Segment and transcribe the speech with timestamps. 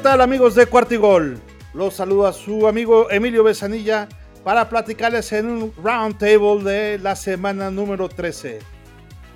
[0.00, 1.38] ¿Qué tal amigos de Cuartigol?
[1.74, 4.08] Los saluda su amigo Emilio Besanilla
[4.42, 8.60] para platicarles en un round table de la semana número 13.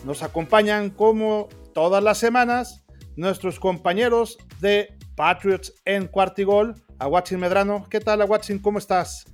[0.07, 2.83] Nos acompañan como todas las semanas
[3.15, 7.87] nuestros compañeros de Patriots en Cuartigol, Aguatzin Medrano.
[7.91, 8.59] ¿Qué tal Aguatzin?
[8.59, 9.27] ¿Cómo estás?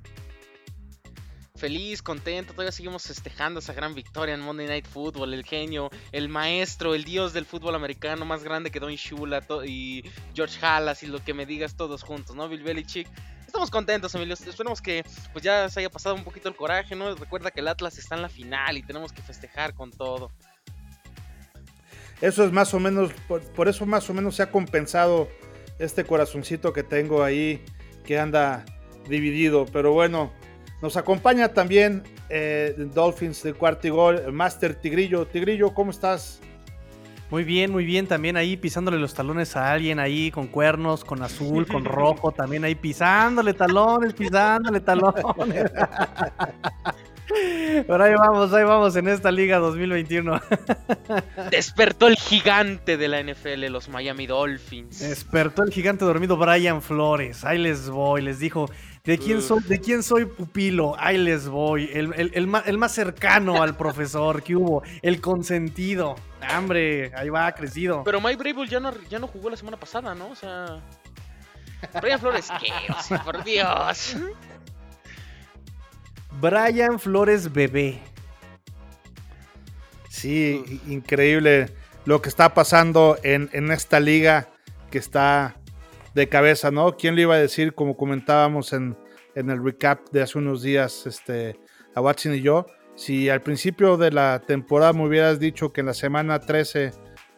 [1.60, 6.30] Feliz, contento, todavía seguimos festejando esa gran victoria en Monday Night Football, el genio, el
[6.30, 10.02] maestro, el dios del fútbol americano más grande que Don Shula y
[10.34, 12.48] George Halas y lo que me digas todos juntos, ¿no?
[12.48, 13.06] Bill Belichick.
[13.46, 14.34] Estamos contentos, Emilio.
[14.34, 17.14] Esperemos que pues ya se haya pasado un poquito el coraje, ¿no?
[17.14, 20.30] Recuerda que el Atlas está en la final y tenemos que festejar con todo.
[22.22, 25.28] Eso es más o menos, por, por eso más o menos se ha compensado
[25.78, 27.62] este corazoncito que tengo ahí
[28.04, 28.64] que anda
[29.08, 29.66] dividido.
[29.66, 30.32] Pero bueno,
[30.82, 35.26] nos acompaña también eh, Dolphins de Cuartigol, Master Tigrillo.
[35.26, 36.40] Tigrillo, ¿cómo estás?
[37.30, 38.06] Muy bien, muy bien.
[38.06, 42.32] También ahí pisándole los talones a alguien ahí con cuernos, con azul, con rojo.
[42.32, 45.70] También ahí pisándole talones, pisándole talones.
[47.86, 50.40] Pero ahí vamos, ahí vamos en esta liga 2021.
[51.50, 54.98] Despertó el gigante de la NFL, los Miami Dolphins.
[54.98, 57.44] Despertó el gigante dormido Brian Flores.
[57.44, 58.68] Ahí les voy, les dijo,
[59.10, 60.94] ¿De quién, soy, ¿De quién soy pupilo?
[60.96, 61.90] Ahí les voy.
[61.92, 64.84] El, más, cercano al profesor que hubo.
[65.02, 66.14] El consentido.
[66.40, 68.04] Hambre, ahí va, crecido.
[68.04, 70.28] Pero Mike Brable ya no, ya no jugó la semana pasada, ¿no?
[70.28, 70.80] O sea.
[72.00, 72.70] Brian Flores, ¿qué?
[72.96, 74.14] O sea, por Dios.
[76.40, 77.98] Brian Flores bebé.
[80.08, 81.74] Sí, increíble
[82.04, 84.46] lo que está pasando en, en esta liga
[84.92, 85.56] que está
[86.14, 86.96] de cabeza, ¿no?
[86.96, 88.96] ¿Quién le iba a decir, como comentábamos en,
[89.34, 91.58] el recap de hace unos días, este,
[91.94, 95.86] a Watson y yo, si al principio de la temporada me hubieras dicho que en
[95.86, 96.92] la semana 13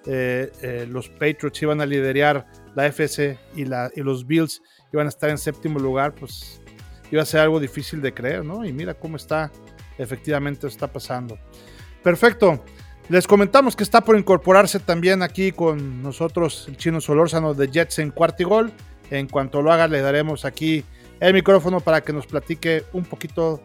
[0.06, 5.06] eh, eh, los Patriots iban a liderar la FC y, la, y los Bills iban
[5.06, 6.60] a estar en séptimo lugar, pues
[7.10, 8.64] iba a ser algo difícil de creer, ¿no?
[8.64, 9.52] Y mira cómo está,
[9.98, 11.38] efectivamente está pasando.
[12.02, 12.64] Perfecto.
[13.08, 17.98] Les comentamos que está por incorporarse también aquí con nosotros el chino Solórzano de Jets
[17.98, 18.72] en Cuartigol.
[19.10, 20.84] En cuanto lo haga, le daremos aquí
[21.20, 23.60] el micrófono para que nos platique un poquito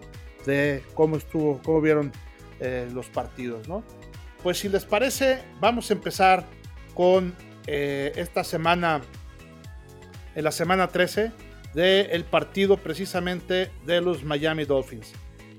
[0.46, 2.12] de cómo estuvo, cómo vieron
[2.60, 3.84] eh, los partidos, ¿no?
[4.44, 6.46] Pues si les parece, vamos a empezar
[6.94, 7.34] con
[7.68, 9.02] eh, esta semana,
[10.36, 11.32] en la semana 13,
[11.74, 15.14] del partido precisamente de los Miami Dolphins.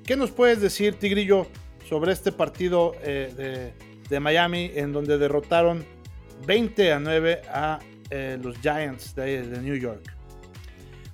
[0.04, 1.46] ¿Qué nos puedes decir, Tigrillo,
[1.88, 3.72] sobre este partido eh,
[4.08, 5.84] de, Miami en donde derrotaron
[6.46, 7.78] 20 a 9 a
[8.10, 10.14] eh, los Giants de, New York.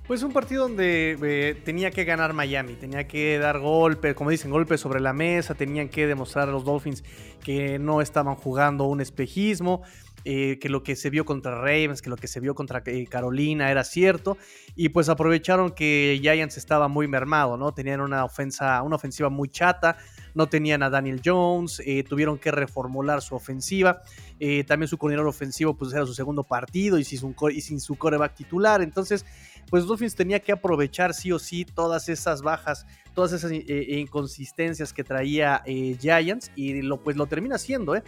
[0.07, 4.51] Pues un partido donde eh, tenía que ganar Miami, tenía que dar golpe, como dicen,
[4.51, 7.03] golpes sobre la mesa, tenían que demostrar a los Dolphins
[7.43, 9.81] que no estaban jugando un espejismo,
[10.25, 13.83] que lo que se vio contra Ravens, que lo que se vio contra Carolina era
[13.83, 14.37] cierto,
[14.75, 17.73] y pues aprovecharon que Giants estaba muy mermado, ¿no?
[17.73, 19.97] Tenían una ofensa, una ofensiva muy chata,
[20.35, 24.01] no tenían a Daniel Jones, eh, tuvieron que reformular su ofensiva,
[24.39, 27.79] eh, también su coordinador ofensivo pues era su segundo partido y sin su, y sin
[27.79, 29.25] su coreback titular, entonces
[29.69, 33.63] pues Dolphins tenía que aprovechar sí o sí todas esas bajas, todas esas eh,
[33.99, 38.03] inconsistencias que traía Giants y lo, pues lo termina haciendo, ¿eh?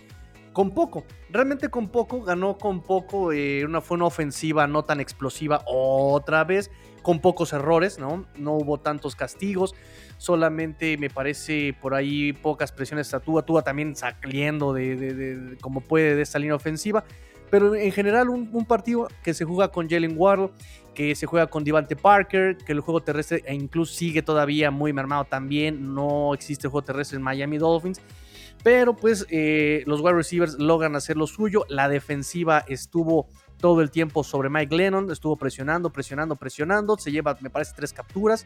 [0.57, 5.61] Con poco, realmente con poco, ganó con poco, una, fue una ofensiva no tan explosiva
[5.67, 6.71] otra vez,
[7.03, 8.25] con pocos errores, ¿no?
[8.37, 9.75] No hubo tantos castigos,
[10.17, 16.15] solamente me parece por ahí pocas presiones a Tua, Tua también saliendo de, como puede
[16.15, 17.03] de esta línea ofensiva,
[17.51, 20.49] pero en general un, partido que se juega con Jalen Ward,
[20.95, 24.91] que se juega con Devante Parker, que el juego terrestre e incluso sigue todavía muy
[24.91, 28.01] mermado también, no existe juego terrestre en Miami Dolphins,
[28.63, 33.27] pero pues eh, los wide receivers logran hacer lo suyo, la defensiva estuvo
[33.59, 37.93] todo el tiempo sobre Mike Lennon, estuvo presionando, presionando, presionando, se lleva, me parece, tres
[37.93, 38.45] capturas.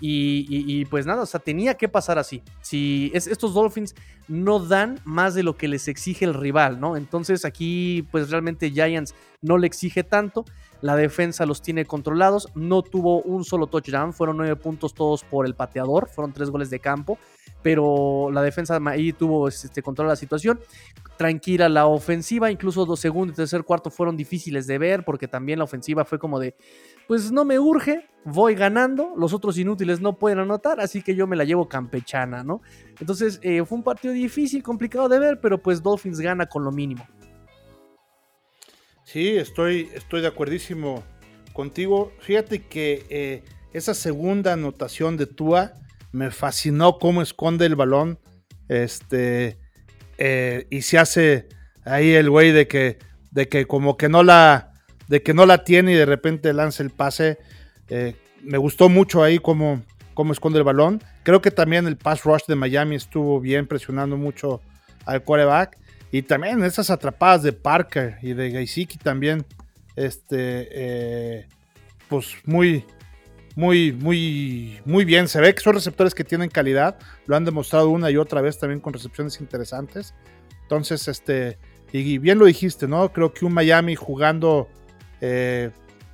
[0.00, 2.42] Y, pues nada, o sea, tenía que pasar así.
[2.60, 3.94] Si estos Dolphins
[4.28, 6.96] no dan más de lo que les exige el rival, ¿no?
[6.96, 10.44] Entonces aquí, pues realmente Giants no le exige tanto.
[10.80, 12.48] La defensa los tiene controlados.
[12.54, 14.12] No tuvo un solo touchdown.
[14.12, 16.08] Fueron nueve puntos todos por el pateador.
[16.08, 17.18] Fueron tres goles de campo.
[17.64, 20.60] Pero la defensa ahí tuvo este, control de la situación
[21.16, 25.58] tranquila la ofensiva, incluso dos segundos y tercer cuarto fueron difíciles de ver porque también
[25.58, 26.54] la ofensiva fue como de,
[27.08, 31.26] pues no me urge, voy ganando, los otros inútiles no pueden anotar, así que yo
[31.26, 32.60] me la llevo campechana, ¿no?
[33.00, 36.70] Entonces eh, fue un partido difícil, complicado de ver, pero pues Dolphins gana con lo
[36.70, 37.06] mínimo.
[39.04, 41.02] Sí, estoy, estoy de acuerdísimo
[41.54, 42.12] contigo.
[42.20, 45.72] Fíjate que eh, esa segunda anotación de Tua
[46.14, 48.18] me fascinó cómo esconde el balón.
[48.68, 49.58] Este
[50.16, 51.48] eh, y se hace
[51.84, 52.98] ahí el güey de que,
[53.30, 54.72] de que como que no la,
[55.08, 57.38] de que no la tiene y de repente lanza el pase.
[57.88, 59.82] Eh, me gustó mucho ahí cómo,
[60.14, 61.02] cómo esconde el balón.
[61.24, 64.60] Creo que también el pass rush de Miami estuvo bien presionando mucho
[65.06, 65.76] al quarterback.
[66.12, 69.44] Y también esas atrapadas de Parker y de Gaisiki también,
[69.96, 71.48] este, eh,
[72.08, 72.84] pues muy,
[73.54, 75.28] muy, muy, muy bien.
[75.28, 76.98] Se ve que son receptores que tienen calidad.
[77.26, 80.14] Lo han demostrado una y otra vez también con recepciones interesantes.
[80.62, 81.58] Entonces, este,
[81.92, 83.12] y bien lo dijiste, ¿no?
[83.12, 84.68] Creo que un Miami jugando,
[85.20, 85.70] eh,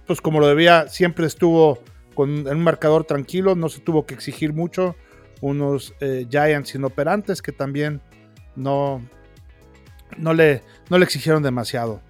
[0.06, 1.82] pues como lo debía, siempre estuvo
[2.14, 4.94] con un marcador tranquilo, no se tuvo que exigir mucho.
[5.40, 8.02] Unos eh, Giants inoperantes que también
[8.56, 9.02] no,
[10.18, 12.02] no, le, no le exigieron demasiado.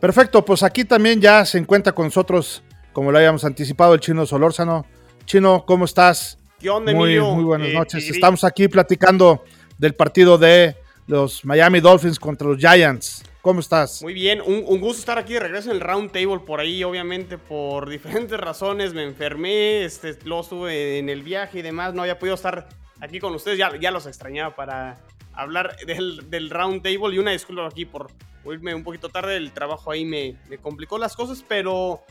[0.00, 2.63] Perfecto, pues aquí también ya se encuentra con nosotros,
[2.94, 4.86] como lo habíamos anticipado, el chino Solórzano.
[5.26, 6.38] Chino, ¿cómo estás?
[6.58, 8.08] ¿Qué onda, muy, muy buenas eh, noches.
[8.08, 9.44] Estamos aquí platicando
[9.76, 10.76] del partido de
[11.06, 13.24] los Miami Dolphins contra los Giants.
[13.42, 14.00] ¿Cómo estás?
[14.00, 17.36] Muy bien, un, gusto estar aquí de regreso en el Round Table por ahí, obviamente
[17.36, 22.18] por diferentes razones me enfermé, este, luego estuve en el viaje y demás, no había
[22.18, 22.68] podido estar
[23.00, 24.98] aquí con ustedes, ya, ya los extrañaba para
[25.34, 28.10] hablar del, del Round Table y una disculpa aquí por
[28.46, 32.02] irme un poquito tarde, el trabajo ahí me, me complicó las cosas, pero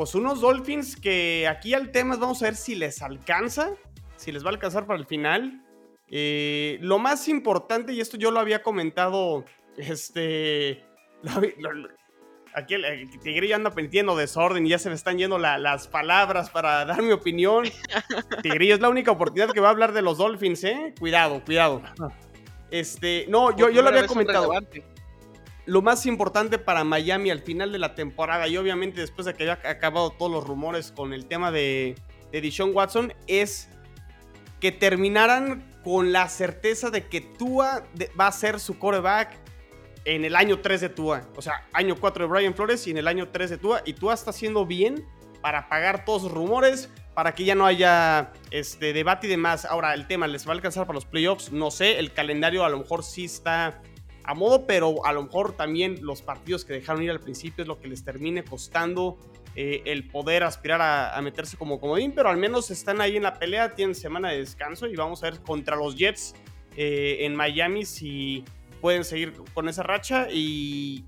[0.00, 3.74] pues unos Dolphins que aquí al tema vamos a ver si les alcanza,
[4.16, 5.62] si les va a alcanzar para el final.
[6.08, 9.44] Eh, lo más importante, y esto yo lo había comentado,
[9.76, 10.82] este...
[12.54, 16.48] aquí el, Tigre ya anda pendiendo desorden y ya se me están yendo las palabras
[16.48, 17.66] para dar mi opinión.
[18.42, 20.94] Tigrillo es la única oportunidad que va a hablar de los Dolphins, ¿eh?
[20.98, 21.82] Cuidado, cuidado.
[22.70, 24.50] Este, no, yo, yo lo había comentado.
[25.70, 29.44] Lo más importante para Miami al final de la temporada y obviamente después de que
[29.44, 31.94] haya acabado todos los rumores con el tema de,
[32.32, 33.68] de Deshaun Watson es
[34.58, 37.86] que terminaran con la certeza de que Tua
[38.18, 39.38] va a ser su coreback
[40.06, 41.22] en el año 3 de Tua.
[41.36, 43.82] O sea, año 4 de Brian Flores y en el año 3 de Tua.
[43.84, 45.06] Y Tua está haciendo bien
[45.40, 49.66] para pagar todos los rumores, para que ya no haya este, debate y demás.
[49.66, 51.52] Ahora, el tema, ¿les va a alcanzar para los playoffs?
[51.52, 53.80] No sé, el calendario a lo mejor sí está
[54.30, 57.68] a modo, pero a lo mejor también los partidos que dejaron ir al principio es
[57.68, 59.18] lo que les termine costando
[59.56, 63.40] eh, el poder aspirar a, meterse como comodín, pero al menos están ahí en la
[63.40, 66.34] pelea, tienen semana de descanso y vamos a ver contra los Jets
[66.76, 68.44] eh, en Miami si
[68.80, 71.04] pueden seguir con esa racha y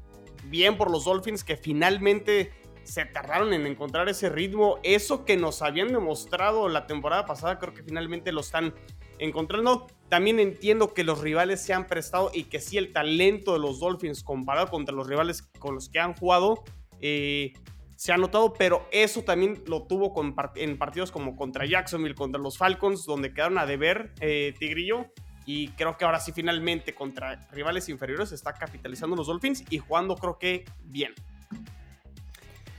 [0.46, 2.50] bien por los Dolphins que finalmente
[2.82, 7.72] se tardaron en encontrar ese ritmo, eso que nos habían demostrado la temporada pasada, creo
[7.72, 8.74] que finalmente lo están
[9.19, 9.87] encontrando.
[10.09, 13.81] También entiendo que los rivales se han prestado y que sí el talento de los
[13.81, 16.64] Dolphins comparado contra los rivales con los que han jugado
[17.03, 17.53] eh,
[17.97, 20.12] se ha notado, pero eso también lo tuvo
[20.56, 25.06] en partidos como contra Jacksonville, contra los Falcons, donde quedaron a deber eh, Tigrillo.
[25.47, 30.17] Y creo que ahora sí, finalmente, contra rivales inferiores, está capitalizando los Dolphins y jugando,
[30.17, 31.12] creo que bien.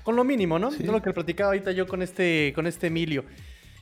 [0.04, 0.70] Con lo mínimo, ¿no?
[0.70, 3.24] Es lo que platicaba ahorita yo con este, con este Emilio.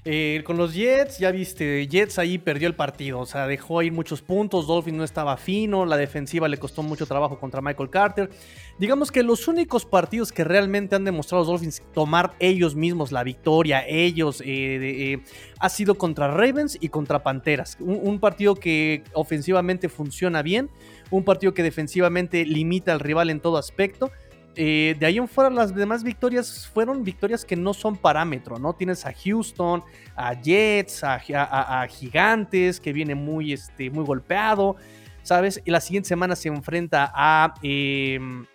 [0.04, 3.92] Eh, con los Jets, ya viste, Jets ahí perdió el partido, o sea, dejó ir
[3.92, 8.32] muchos puntos, Dolphins no estaba fino, la defensiva le costó mucho trabajo contra Michael Carter.
[8.80, 13.24] Digamos que los únicos partidos que realmente han demostrado los Dolphins tomar ellos mismos la
[13.24, 15.20] victoria, ellos, eh, eh,
[15.60, 17.78] ha sido contra Ravens y contra Panteras.
[17.80, 20.72] Un, partido que ofensivamente funciona bien,
[21.12, 24.12] un partido que defensivamente limita al rival en todo aspecto.
[24.56, 28.74] Eh, de ahí en fuera, las demás victorias fueron victorias que no son parámetro, ¿no?
[28.74, 29.84] Tienes a Houston,
[30.16, 34.76] a Jets, a, Gigantes, que viene muy, este, muy golpeado,
[35.24, 35.62] ¿sabes?
[35.64, 37.54] Y la siguiente semana se enfrenta a.
[37.62, 38.46] Em,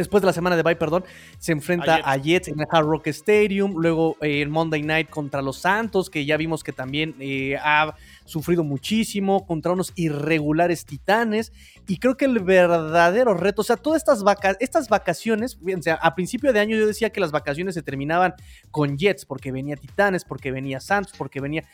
[0.00, 1.04] después de la semana de bye, perdón,
[1.38, 3.74] se enfrenta a Jets, en el Hard Rock Stadium.
[3.76, 7.94] Luego eh, el Monday Night contra los Santos, que ya vimos que también eh, ha
[8.24, 11.52] sufrido muchísimo contra unos irregulares titanes.
[11.86, 14.22] Y creo que el verdadero reto, o sea, todas estas,
[14.60, 18.34] estas vacaciones, o sea, a principio de año yo decía que las vacaciones se terminaban
[18.70, 21.64] con Jets, porque venía Titanes, porque venía Santos, porque venía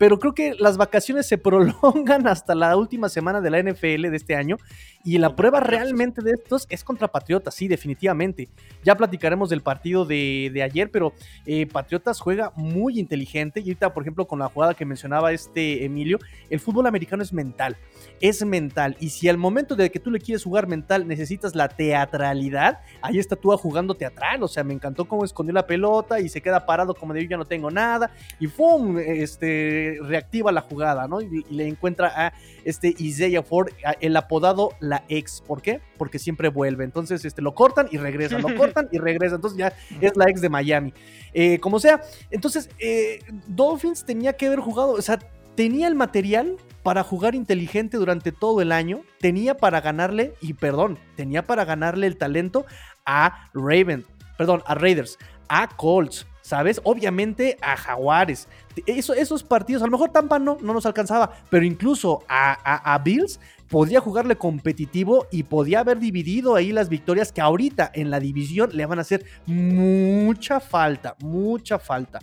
[0.00, 4.16] pero creo que las vacaciones se prolongan hasta la última semana de la NFL de
[4.16, 4.56] este año
[5.04, 8.48] y la prueba realmente de estos es contra Patriotas, sí, definitivamente.
[8.84, 11.12] Ya platicaremos del partido de, ayer, pero
[11.46, 15.84] eh, Patriotas juega muy inteligente y ahorita, por ejemplo, con la jugada que mencionaba este
[15.84, 16.18] Emilio,
[16.50, 17.76] el fútbol americano es mental,
[18.20, 21.68] es mental y si al momento de que tú le quieres jugar mental necesitas la
[21.68, 26.28] teatralidad, ahí está tú jugando teatral, o sea, me encantó cómo escondió la pelota y
[26.28, 28.98] se queda parado como de yo ya no tengo nada y ¡pum!
[28.98, 31.20] Este reactiva la jugada, ¿no?
[31.20, 32.32] Y, le encuentra a
[32.64, 33.68] este Isaiah Ford,
[34.00, 35.40] el apodado la ex.
[35.40, 35.80] ¿Por qué?
[35.96, 36.84] Porque siempre vuelve.
[36.84, 39.36] Entonces, este, lo cortan y regresan, lo cortan y regresan.
[39.36, 40.92] Entonces ya es la ex de Miami.
[41.32, 45.18] Eh, como sea, entonces eh, Dolphins tenía que haber jugado, o sea,
[45.54, 50.98] tenía el material para jugar inteligente durante todo el año, tenía para ganarle, y perdón,
[51.16, 52.66] tenía para ganarle el talento
[53.04, 54.04] a Raven
[54.40, 55.18] perdón, a Raiders,
[55.50, 56.80] a Colts, ¿sabes?
[56.84, 58.48] Obviamente a Jaguares.
[58.86, 62.54] Eso, esos partidos, a lo mejor Tampa no, no nos alcanzaba, pero incluso a,
[62.94, 63.38] a, Bills
[63.70, 68.70] podía jugarle competitivo y podía haber dividido ahí las victorias que ahorita en la división
[68.72, 72.18] le van a hacer mucha falta, mucha falta.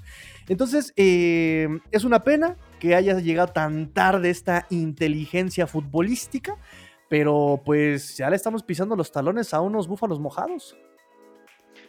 [0.49, 6.57] Entonces, eh, es una pena que haya llegado tan tarde esta inteligencia futbolística,
[7.09, 10.75] pero pues ya le estamos pisando los talones a unos búfalos mojados.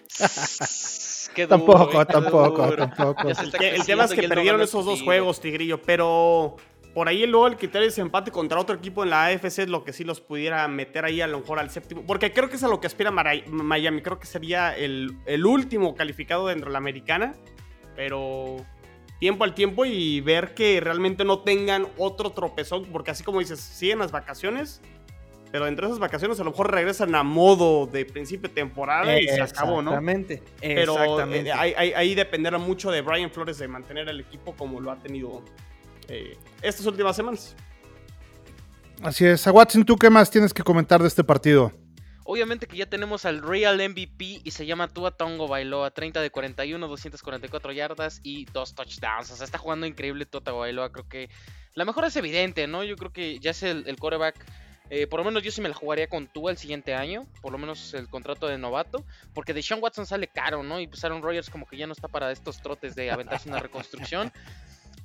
[1.48, 3.28] tampoco, tampoco, tampoco.
[3.60, 6.56] El, tema es que perdieron esos dos juegos, Tigrillo, pero
[6.94, 9.84] por ahí luego el criterio ese empate contra otro equipo en la AFC es lo
[9.84, 12.04] que sí los pudiera meter ahí a lo mejor al séptimo.
[12.06, 14.02] Porque creo que es a lo que aspira Miami.
[14.02, 17.34] Creo que sería el, el último calificado dentro de la americana.
[17.94, 18.64] Pero
[19.20, 22.84] tiempo al tiempo y ver que realmente no tengan otro tropezón.
[22.86, 24.80] Porque así como dices, siguen las vacaciones
[25.50, 29.26] pero entre esas vacaciones a lo mejor regresan a modo de principio de temporada y
[29.26, 29.90] se acabó, ¿no?
[29.90, 30.42] Exactamente.
[30.60, 34.96] Pero eh, ahí, dependerá mucho de Brian Flores de mantener el equipo como lo ha
[34.96, 35.42] tenido
[36.08, 37.56] eh, estas últimas semanas.
[39.02, 39.46] Así es.
[39.46, 41.72] A Watson, ¿tú qué más tienes que comentar de este partido?
[42.24, 46.30] Obviamente que ya tenemos al Real MVP y se llama Tua Tongo Bailoa, 30 de
[46.30, 49.30] 41, 244 yardas y dos touchdowns.
[49.30, 50.92] O sea, está jugando increíble Tua Bailoa.
[50.92, 51.30] Creo que
[51.74, 52.84] la mejor es evidente, ¿no?
[52.84, 54.44] Yo creo que ya es el, el quarterback
[54.90, 57.52] eh, por lo menos yo sí me la jugaría con Tua el siguiente año, por
[57.52, 60.80] lo menos el contrato de novato, porque de Sean Watson sale caro, ¿no?
[60.80, 63.58] Y pues Aaron Rodgers como que ya no está para estos trotes de aventarse una
[63.58, 64.32] reconstrucción.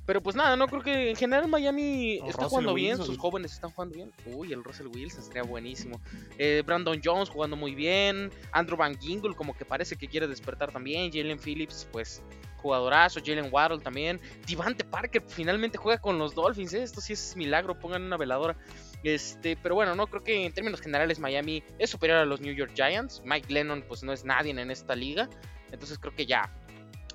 [0.06, 3.70] Pero pues nada, no creo que en general Miami está jugando bien, sus jóvenes están
[3.70, 4.12] jugando bien.
[4.26, 6.00] Uy, el Russell Wilson estaría buenísimo.
[6.38, 8.30] Eh, Brandon Jones jugando muy bien.
[8.52, 11.10] Andrew Van Gingle como que parece que quiere despertar también.
[11.10, 12.22] Jalen Phillips, pues
[12.58, 13.20] jugadorazo.
[13.24, 14.20] Jalen Waddle también.
[14.46, 16.74] Divante Parker finalmente juega con los Dolphins.
[16.74, 16.82] ¿eh?
[16.82, 18.56] Esto sí es milagro, pongan una veladora.
[19.02, 22.54] Este, pero bueno, no creo que en términos generales Miami es superior a los New
[22.54, 23.22] York Giants.
[23.24, 25.30] Mike Lennon pues no es nadie en esta liga.
[25.72, 26.50] Entonces creo que ya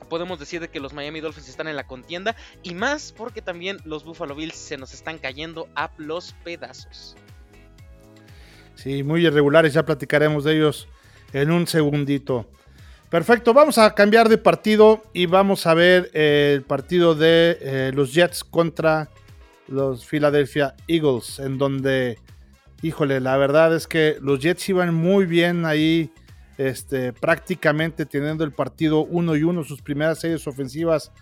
[0.08, 3.78] podemos decir de que los Miami Dolphins están en la contienda y más porque también
[3.86, 7.16] los Buffalo Bills se nos están cayendo a los pedazos.
[8.76, 10.88] Sí, muy irregulares, ya platicaremos de ellos
[11.34, 12.50] en un segundito.
[13.10, 18.14] Perfecto, vamos a cambiar de partido y vamos a ver el partido de eh, los
[18.14, 19.10] Jets contra
[19.68, 22.20] los Philadelphia Eagles, en donde,
[22.84, 26.12] híjole, la verdad es que los Jets iban muy bien ahí,
[26.60, 31.14] este, prácticamente teniendo el partido uno y uno, sus primeras series ofensivas,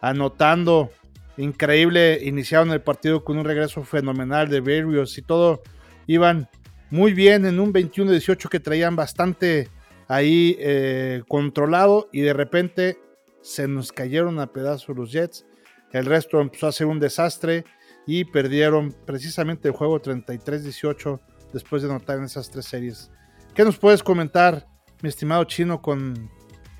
[0.00, 0.90] anotando,
[1.36, 5.62] increíble, iniciaron el partido con un regreso fenomenal de Berrios y todo,
[6.06, 6.48] iban
[6.88, 9.68] muy bien en un 21-18 que traían bastante
[10.08, 12.98] ahí eh, controlado y de repente
[13.42, 15.44] se nos cayeron a pedazos los Jets.
[15.92, 17.66] El resto empezó a ser un desastre
[18.06, 21.20] y perdieron precisamente el juego 33-18
[21.52, 23.10] después de anotar en esas tres series.
[23.54, 24.66] ¿Qué nos puedes comentar,
[25.02, 26.30] mi estimado chino, con,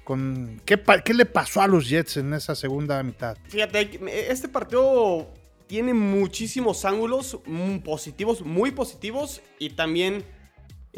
[0.05, 3.37] con qué, qué le pasó a los Jets en esa segunda mitad?
[3.49, 5.33] Fíjate, este partido
[5.67, 7.39] tiene muchísimos ángulos
[7.85, 10.25] positivos, muy positivos y también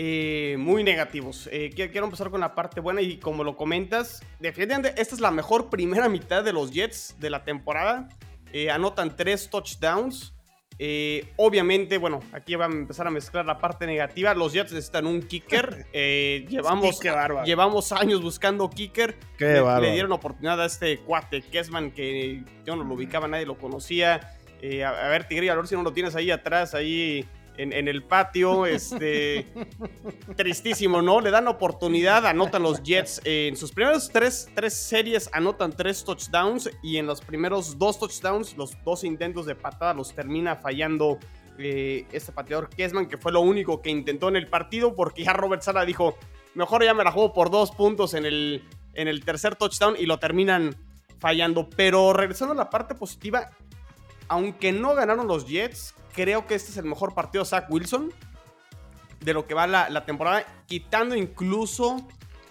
[0.00, 1.48] eh, muy negativos.
[1.50, 5.32] Eh, quiero empezar con la parte buena y como lo comentas, definitivamente esta es la
[5.32, 8.08] mejor primera mitad de los Jets de la temporada.
[8.52, 10.34] Eh, anotan tres touchdowns.
[10.78, 14.32] Eh, obviamente, bueno, aquí va a empezar a mezclar la parte negativa.
[14.34, 15.86] Los Jets necesitan un kicker.
[16.00, 17.00] Eh, llevamos,
[17.44, 19.16] llevamos años buscando kicker.
[19.38, 23.58] le, le, dieron oportunidad a este cuate Kesman que yo no lo ubicaba, nadie lo
[23.58, 24.36] conocía.
[24.84, 27.26] a, ver, Tigre, a ver si no lo tienes ahí atrás, ahí
[27.58, 28.66] en, el patio.
[28.66, 29.46] Este,
[30.36, 31.20] tristísimo, ¿no?
[31.20, 33.20] Le dan oportunidad, anotan los Jets.
[33.24, 38.56] en sus primeros tres, tres, series anotan tres touchdowns y en los primeros dos touchdowns,
[38.56, 41.18] los dos intentos de patada los termina fallando
[41.58, 45.32] eh, este pateador Kesman, que fue lo único que intentó en el partido porque ya
[45.32, 46.16] Robert Sala dijo,
[46.54, 50.06] mejor ya me la juego por dos puntos en el, en el tercer touchdown y
[50.06, 50.76] lo terminan
[51.18, 51.68] fallando.
[51.68, 53.50] Pero regresando a la parte positiva,
[54.28, 58.12] aunque no ganaron los Jets, creo que este es el mejor partido de Zach Wilson
[59.20, 61.96] de lo que va la, temporada, quitando incluso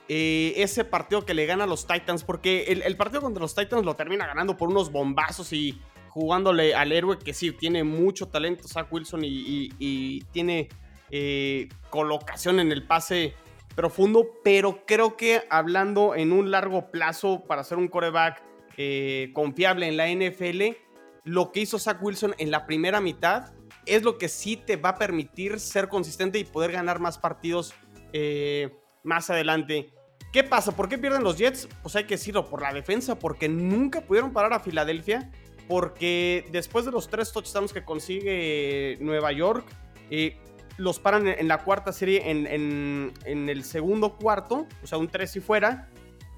[0.07, 3.83] eh, ese partido que le gana a los Titans, porque el, partido contra los Titans
[3.83, 8.69] lo termina ganando por unos bombazos y jugándole al héroe que sí, tiene mucho talento
[8.69, 10.69] Zach Wilson y, tiene
[11.11, 13.33] eh, colocación en el pase
[13.75, 18.41] profundo, pero creo que hablando en un largo plazo para ser un coreback
[18.77, 20.77] eh, confiable en la NFL,
[21.27, 23.51] lo que hizo Zach Wilson en la primera mitad
[23.85, 27.73] es lo que sí te va a permitir ser consistente y poder ganar más partidos
[28.13, 29.93] eh, más adelante.
[30.31, 30.71] ¿Qué pasa?
[30.71, 31.67] ¿Por qué pierden los Jets?
[31.83, 35.29] Pues hay que decirlo, por la defensa, porque nunca pudieron parar a Filadelfia,
[35.67, 39.67] porque después de los tres touchdowns que consigue Nueva York,
[40.09, 40.37] eh,
[40.77, 45.35] los paran en, la cuarta serie en, en, el segundo cuarto, o sea, un 3
[45.35, 45.89] y fuera,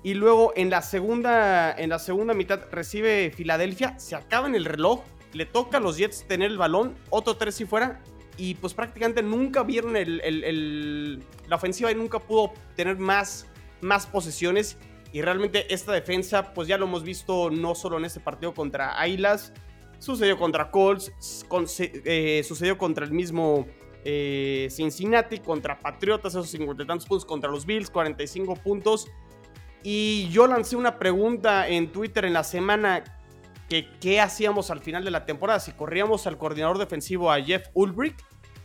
[0.03, 4.65] Y luego en la segunda, en la segunda mitad recibe Filadelfia, se acaba en el
[4.65, 5.03] reloj,
[5.33, 8.01] le toca a los Jets tener el balón, otro tres si fuera,
[8.37, 13.45] y pues prácticamente nunca vieron el, la ofensiva y nunca pudo tener más,
[13.81, 14.77] más posesiones.
[15.11, 18.97] Y realmente esta defensa, pues ya lo hemos visto no solo en este partido contra
[18.99, 19.51] Ailas,
[19.97, 21.11] sucedió contra Colts,
[21.79, 23.67] eh, sucedió contra el mismo
[24.05, 29.07] eh, Cincinnati, contra Patriotas, esos 50 y tantos puntos, contra los Bills, 45 puntos.
[29.83, 33.03] Y yo lancé una pregunta en Twitter en la semana
[33.69, 37.67] que qué hacíamos al final de la temporada, si corríamos al coordinador defensivo a Jeff
[37.74, 38.15] Ulbrich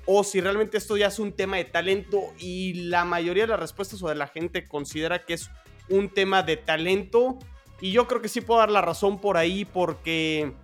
[0.06, 3.61] o si realmente esto ya es un tema de talento y la mayoría de las
[3.61, 5.50] respuestas o de la gente considera que es
[5.88, 7.38] un tema de talento.
[7.80, 10.54] Y yo creo que sí puedo dar la razón por ahí porque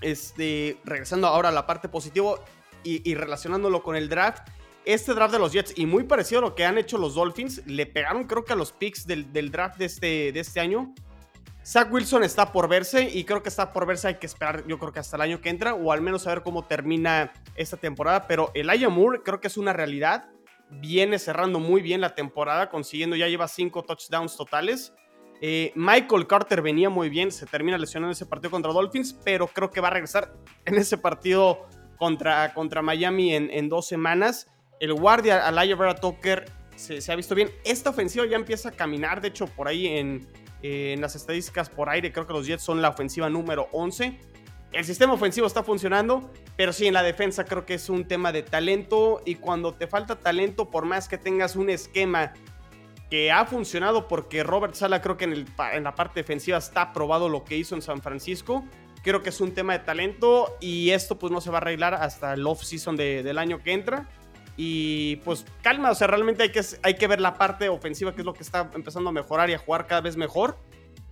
[0.00, 2.36] este regresando ahora a la parte positiva
[2.82, 4.48] y, relacionándolo con el draft
[4.84, 7.66] este draft de los Jets y muy parecido a lo que han hecho los Dolphins
[7.66, 10.94] le pegaron creo que a los picks del, del draft de este, de este año
[11.64, 14.08] Zach Wilson está por verse y creo que está por verse.
[14.08, 16.42] Hay que esperar, yo creo que hasta el año que entra o al menos saber
[16.42, 18.26] cómo termina esta temporada.
[18.26, 20.30] Pero Elijah Moore creo que es una realidad.
[20.70, 24.94] Viene cerrando muy bien la temporada, consiguiendo ya lleva cinco touchdowns totales.
[25.42, 29.70] Eh, Michael Carter venía muy bien, se termina lesionando ese partido contra Dolphins, pero creo
[29.70, 30.34] que va a regresar
[30.64, 34.48] en ese partido contra, contra Miami en, dos semanas.
[34.80, 37.50] El guardia Elijah Vera Tucker se, ha visto bien.
[37.64, 40.26] Esta ofensiva ya empieza a caminar, de hecho, por ahí en,
[41.00, 44.18] las estadísticas por aire, creo que los Jets son la ofensiva número 11.
[44.72, 48.32] El sistema ofensivo está funcionando, pero sí en la defensa creo que es un tema
[48.32, 52.32] de talento y cuando te falta talento, por más que tengas un esquema
[53.10, 57.28] que ha funcionado, porque Robert Sala creo que en, en la parte defensiva está probado
[57.28, 58.64] lo que hizo en San Francisco,
[59.02, 61.94] creo que es un tema de talento y esto pues no se va a arreglar
[61.94, 64.08] hasta el off-season del año que entra.
[64.62, 68.20] Y pues calma, o sea, realmente hay que, hay que ver la parte ofensiva, que
[68.20, 70.58] es lo que está empezando a mejorar y a jugar cada vez mejor.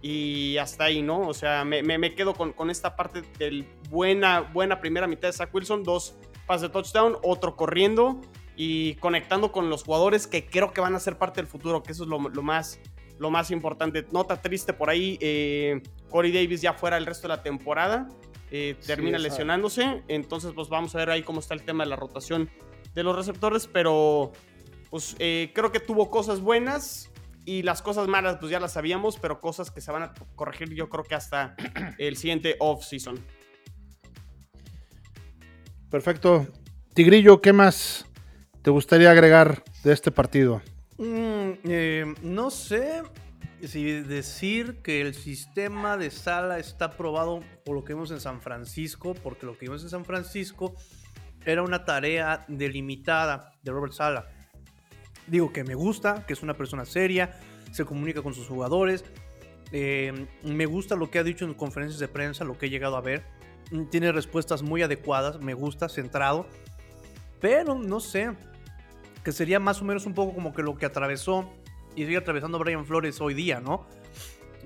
[0.03, 1.27] Y hasta ahí, ¿no?
[1.27, 5.33] O sea, me, me, quedo con, con, esta parte del buena, buena primera mitad de
[5.33, 6.15] Zach Wilson, dos
[6.47, 8.21] pases de touchdown, otro corriendo
[8.55, 11.93] y conectando con los jugadores que creo que van a ser parte del futuro, que
[11.93, 12.79] eso es lo, lo más,
[13.19, 14.05] lo más importante.
[14.13, 15.81] Nota triste por ahí, eh,
[16.11, 18.11] Corey Davis ya fuera el resto de la temporada,
[18.51, 21.97] eh, termina lesionándose, entonces pues vamos a ver ahí cómo está el tema de la
[21.97, 22.51] rotación
[22.99, 24.33] de los receptores, pero
[24.91, 27.11] pues eh, creo que tuvo cosas buenas
[27.45, 30.75] y las cosas malas pues ya las sabíamos, pero cosas que se van a corregir
[30.75, 31.55] yo creo que hasta
[31.99, 33.25] el siguiente off-season.
[35.89, 36.49] Perfecto.
[36.93, 38.05] Tigrillo, ¿qué más
[38.63, 40.61] te gustaría agregar de este partido?
[40.97, 43.05] Mm, eh, no sé
[43.63, 48.41] si decir que el sistema de sala está probado por lo que vimos en San
[48.41, 50.75] Francisco, porque lo que vimos en San Francisco
[51.45, 54.29] era una tarea delimitada de Robert Sala.
[55.27, 57.39] Digo que me gusta, que es una persona seria,
[57.73, 59.05] se comunica con sus jugadores.
[59.73, 62.97] Eh, me gusta lo que ha dicho en conferencias de prensa, lo que he llegado
[62.97, 63.25] a ver.
[63.91, 66.47] Tiene respuestas muy adecuadas, me gusta, centrado.
[67.41, 68.33] Pero no sé,
[69.23, 71.53] que sería más o menos un poco como que lo que atravesó
[71.95, 73.87] y sigue atravesando Brian Flores hoy día, ¿no?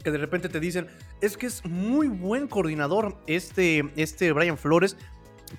[0.04, 0.86] Que de repente te dicen,
[1.20, 4.96] es que es muy buen coordinador este, este Brian Flores,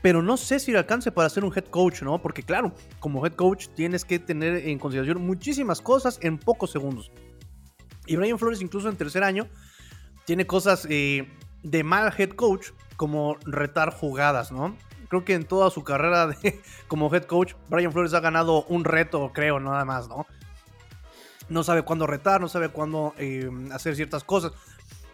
[0.01, 2.21] pero no sé si le alcance para ser un head coach, ¿no?
[2.21, 7.11] Porque claro, como head coach tienes que tener en consideración muchísimas cosas en pocos segundos.
[8.05, 9.47] Y Brian Flores incluso en tercer año
[10.25, 11.29] tiene cosas eh,
[11.63, 14.75] de mal head coach como retar jugadas, ¿no?
[15.09, 16.35] Creo que en toda su carrera
[16.87, 20.25] como head coach, Brian Flores ha ganado un reto, creo, nada más, ¿no?
[21.49, 24.53] No sabe cuándo retar, no sabe cuándo eh, hacer ciertas cosas.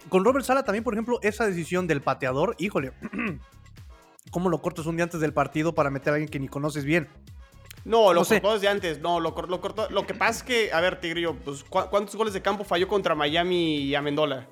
[0.10, 2.94] Con Robert Sala también, por ejemplo, esa decisión del pateador, híjole,
[4.32, 6.86] ¿Cómo lo cortas un día antes del partido para meter a alguien que ni conoces
[6.86, 7.10] bien?
[7.86, 9.00] No, lo cortó desde antes.
[9.00, 9.90] No, lo, lo, cortó.
[9.90, 13.16] Lo que pasa es que, a ver, Tigrillo, pues, ¿cuántos goles de campo falló contra
[13.16, 14.48] Miami y Amendola?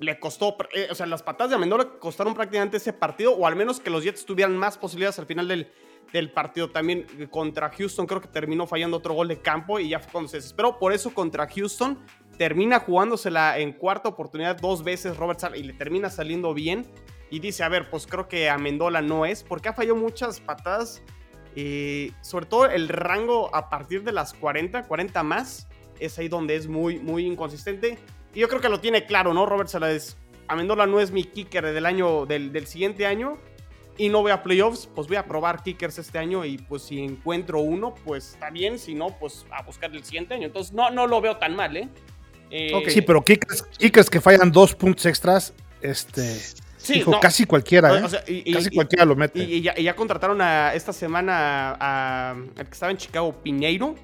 [0.00, 3.54] Le costó, eh, o sea, las patadas de Amendola costaron prácticamente ese partido, o al
[3.54, 5.72] menos que los Jets tuvieran más posibilidades al final del,
[6.12, 6.70] del partido.
[6.70, 10.12] También eh, contra Houston creo que terminó fallando otro gol de campo y ya fue
[10.12, 10.78] cuando se desesperó.
[10.78, 11.98] Por eso contra Houston
[12.36, 16.86] termina jugándosela en cuarta oportunidad dos veces Robert Sala y le termina saliendo bien
[17.30, 21.02] y dice, a ver, pues creo que Amendola no es, porque ha fallado muchas patadas,
[21.54, 25.68] eh, sobre todo el rango a partir de las 40, 40 más,
[26.00, 27.98] es ahí donde es muy, muy inconsistente.
[28.34, 29.46] Y yo creo que lo tiene claro, ¿no?
[29.46, 30.16] Robert Salas,
[30.48, 33.38] Amendola no es mi kicker del año, del, del siguiente año,
[33.96, 37.00] y no voy a playoffs, pues voy a probar kickers este año y pues si
[37.00, 40.46] encuentro uno, pues está bien, si no, pues a buscar el siguiente año.
[40.46, 41.88] Entonces no, no lo veo tan mal, ¿eh?
[42.50, 46.40] eh sí, pero kickers, kickers que fallan dos puntos extras, este
[47.20, 48.52] casi cualquiera, ¿eh?
[48.52, 49.42] casi cualquiera lo mete.
[49.42, 53.94] Y, ya, contrataron a, esta semana a, el que estaba en Chicago, Piñeiro.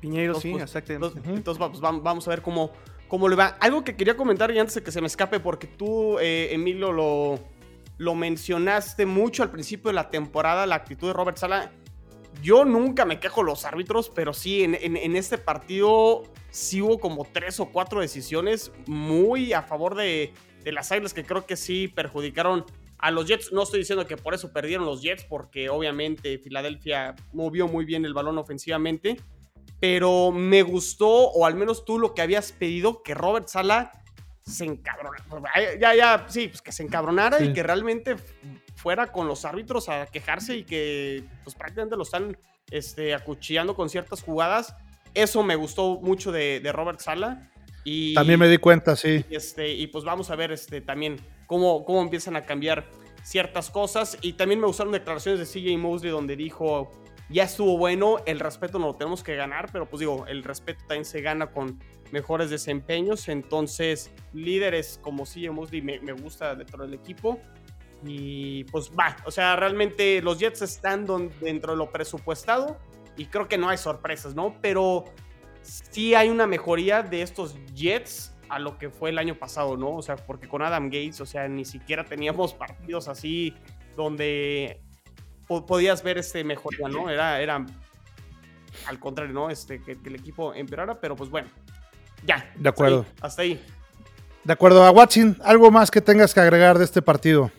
[0.00, 1.06] Piñeiro, Entonces, sí, pues, exactamente.
[1.06, 2.70] Entonces, entonces, va- pues, vam- vamos a ver cómo,
[3.08, 3.56] cómo le va.
[3.60, 6.92] Algo que quería comentar y antes de que se me escape, porque tú, eh, Emilio,
[6.92, 7.38] lo,
[7.98, 11.72] lo mencionaste mucho al principio de la temporada, la actitud de Robert Sala.
[12.42, 16.80] Yo nunca me quejo de los árbitros, pero sí, en, en- en este partido sí
[16.80, 20.32] hubo como tres o cuatro decisiones muy a favor de,
[20.68, 22.64] de las Águilas que creo que sí perjudicaron
[22.98, 23.52] a los Jets.
[23.52, 28.04] No estoy diciendo que por eso perdieron los Jets, porque obviamente Filadelfia movió muy bien
[28.04, 29.16] el balón ofensivamente
[29.80, 33.92] pero me gustó, o al menos tú lo que habías pedido, que Robert Sala
[34.44, 35.14] se encabronara.
[35.78, 37.44] Ya, ya, sí, pues que se encabronara Sí.
[37.44, 38.16] y que realmente
[38.74, 42.36] fuera con los árbitros a quejarse y que pues prácticamente lo están
[42.70, 44.74] este, acuchillando con ciertas jugadas.
[45.14, 47.50] Eso me gustó mucho de, de Robert Sala.
[47.90, 49.24] Y, También me di cuenta, sí.
[49.30, 52.84] y, este, y pues vamos a ver este, también cómo, cómo empiezan a cambiar
[53.22, 54.18] ciertas cosas.
[54.20, 56.90] Y también me gustaron declaraciones de CJ Mosley donde dijo,
[57.30, 60.80] ya estuvo bueno, el respeto no lo tenemos que ganar, pero pues digo, el respeto
[60.86, 61.78] también se gana con
[62.10, 63.28] mejores desempeños.
[63.28, 67.40] Entonces, líderes como CJ Mosley me, me gusta dentro del equipo.
[68.04, 72.78] Y pues va, o sea, realmente los Jets están don- dentro de lo presupuestado
[73.16, 74.56] y creo que no hay sorpresas, ¿no?
[74.62, 75.04] Pero
[75.62, 79.90] sí hay una mejoría de estos Jets a lo que fue el año pasado, ¿no?
[79.96, 83.54] O sea, porque con Adam Gates, o sea, ni siquiera teníamos partidos así
[83.96, 84.80] donde
[85.46, 87.10] po- podías ver este mejoría, ¿no?
[87.10, 87.66] Era, era
[88.86, 89.50] al contrario, ¿no?
[89.50, 91.48] Este, que, que el equipo empeorara, pero pues bueno,
[92.24, 92.50] ya.
[92.56, 93.04] De acuerdo.
[93.20, 93.62] Hasta ahí.
[94.44, 97.50] De acuerdo a Watson, ¿algo más que tengas que agregar de este partido?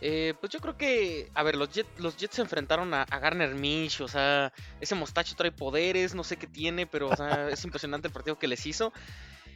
[0.00, 3.18] Eh, pues yo creo que, a ver, los, Jet- los Jets se enfrentaron a, a
[3.18, 7.48] Garner Mish, o sea, ese mostacho trae poderes, no sé qué tiene, pero o sea,
[7.50, 8.92] es impresionante el partido que les hizo.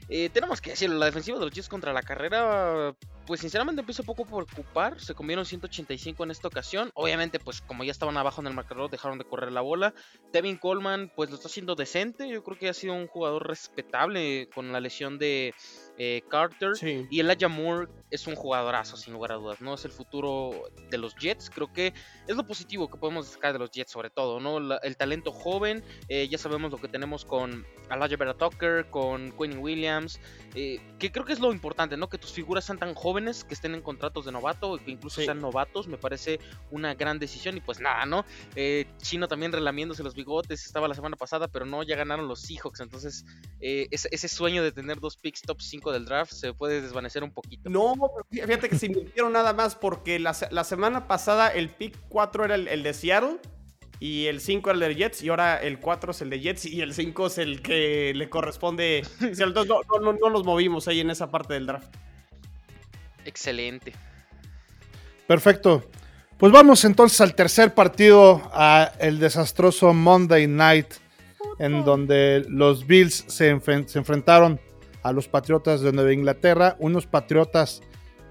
[0.08, 2.94] Eh, tenemos que decirlo, la defensiva de los Jets contra la carrera,
[3.26, 7.84] pues sinceramente empiezo poco por preocupar, se comieron 185 en esta ocasión, obviamente pues como
[7.84, 9.94] ya estaban abajo en el marcador dejaron de correr la bola,
[10.32, 14.48] Devin Coleman pues lo está haciendo decente, yo creo que ha sido un jugador respetable
[14.54, 15.54] con la lesión de
[15.98, 16.74] eh, Carter.
[16.74, 17.06] Sí.
[17.10, 19.74] Y Elijah Moore es un jugadorazo, sin lugar a dudas, ¿no?
[19.74, 20.50] Es el futuro
[20.90, 21.50] de los Jets.
[21.50, 21.92] Creo que
[22.26, 24.58] es lo positivo que podemos destacar de los Jets, sobre todo, ¿no?
[24.58, 29.32] La- el talento joven, eh, ya sabemos lo que tenemos con Elijah Vera Tucker, con
[29.32, 30.18] Quinn Williams,
[30.54, 32.08] eh, que creo que es lo importante, ¿no?
[32.08, 35.26] Que tus figuras sean tan jóvenes, que estén en contratos de novato, que incluso Sí.
[35.26, 37.56] sean novatos, me parece una gran decisión.
[37.56, 38.24] Y pues nada, ¿no?
[38.56, 42.40] Eh, Chino también relamiéndose los bigotes, estaba la semana pasada, pero no, ya ganaron los
[42.40, 43.24] Seahawks, entonces
[43.60, 47.22] eh, ese, ese sueño de tener dos picks top 5 del draft se puede desvanecer
[47.22, 47.68] un poquito.
[47.70, 47.94] No,
[48.30, 52.44] pero fíjate que se invirtieron nada más porque la, la semana pasada el pick 4
[52.46, 53.38] era el, el de Seattle
[54.00, 56.64] y el 5 era el de Jets y ahora el 4 es el de Jets
[56.64, 58.98] y el 5 es el que le corresponde.
[59.20, 61.94] Entonces no, no- no- no los movimos ahí en esa parte del draft.
[63.24, 63.92] Excelente.
[65.26, 65.84] Perfecto.
[66.38, 70.88] Pues vamos entonces al tercer partido, a el desastroso Monday Night,
[71.58, 74.60] en donde los Bills se, se enfrentaron
[75.02, 77.82] a los Patriotas de Nueva Inglaterra, unos Patriotas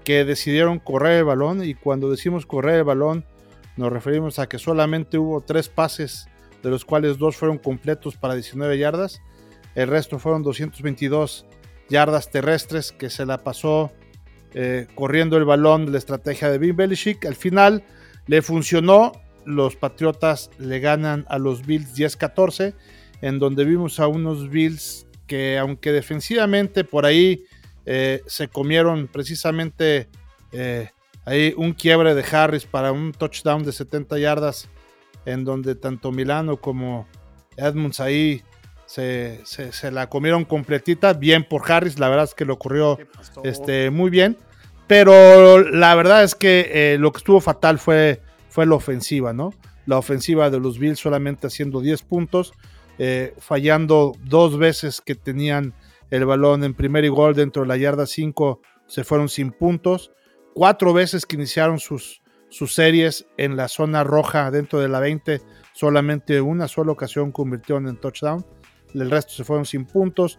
[0.04, 3.24] que decidieron correr el balón y cuando decimos correr el balón
[3.76, 6.26] nos referimos a que solamente hubo tres pases,
[6.62, 9.20] de los cuales dos fueron completos para 19 yardas,
[9.74, 11.46] el resto fueron 222
[11.88, 13.90] yardas terrestres que se la pasó
[14.54, 17.24] eh, corriendo el balón de la estrategia de Bill Belichick.
[17.26, 17.84] Al final
[18.26, 19.12] le funcionó.
[19.44, 22.74] Los Patriotas le ganan a los Bills 10-14,
[23.22, 27.44] en donde vimos a unos Bills que, aunque defensivamente por ahí
[27.84, 30.08] eh, se comieron precisamente
[30.52, 30.90] eh,
[31.24, 34.68] ahí un quiebre de Harris para un touchdown de 70 yardas,
[35.24, 37.08] en donde tanto Milano como
[37.56, 38.42] Edmonds ahí
[38.92, 41.12] se, se- se la comieron completita.
[41.14, 43.40] Bien por Harris, la verdad es que lo ocurrió ¿Qué pasó?
[43.44, 44.36] este, muy bien.
[44.86, 49.54] Pero la verdad es que eh, lo que estuvo fatal fue, fue la ofensiva, ¿no?
[49.86, 52.52] La ofensiva de los Bills solamente haciendo 10 puntos,
[52.98, 55.72] eh, fallando dos veces que tenían
[56.10, 60.12] el balón en primer y gol dentro de la yarda 5, se fueron sin puntos.
[60.52, 65.40] Cuatro veces que iniciaron sus, sus series en la zona roja dentro de la 20,
[65.72, 68.44] solamente una sola ocasión convirtieron en touchdown.
[68.94, 70.38] El resto se fueron sin puntos.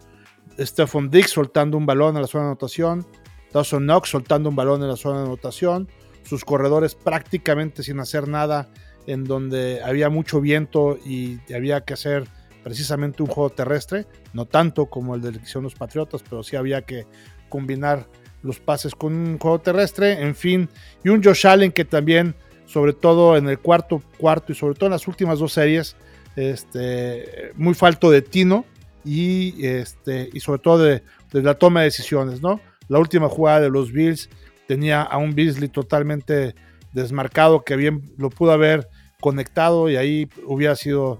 [0.58, 3.06] Stephon Diggs soltando un balón a la zona de anotación.
[3.52, 5.88] Dawson Knox soltando un balón en la zona de anotación.
[6.24, 8.68] Sus corredores prácticamente sin hacer nada,
[9.06, 12.26] en donde había mucho viento y había que hacer
[12.62, 14.06] precisamente un juego terrestre.
[14.32, 17.06] No tanto como el de hicieron los Patriotas, pero sí había que
[17.48, 18.08] combinar
[18.42, 20.22] los pases con un juego terrestre.
[20.22, 20.68] En fin,
[21.04, 22.34] y un Josh Allen que también,
[22.66, 25.96] sobre todo en el cuarto cuarto y sobre todo en las últimas dos series,
[26.36, 28.64] este, muy falto de tino
[29.04, 32.60] y, este, sobre todo de, de la toma de decisiones, ¿no?
[32.88, 34.28] La última jugada de los Bills
[34.66, 36.54] tenía a un Beasley totalmente
[36.92, 38.88] desmarcado que bien lo pudo haber
[39.20, 41.18] conectado y ahí hubiera sido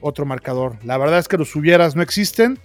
[0.00, 0.78] otro marcador.
[0.84, 2.58] La verdad es que los hubieras no existen.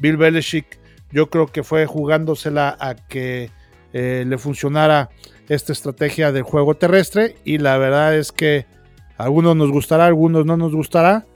[0.00, 0.78] Bill Belichick
[1.12, 3.50] yo creo que fue jugándosela a que
[3.92, 5.10] eh, le funcionara
[5.48, 8.66] esta estrategia del juego terrestre y la verdad es que
[9.18, 11.26] a algunos nos gustará, a algunos no nos gustará.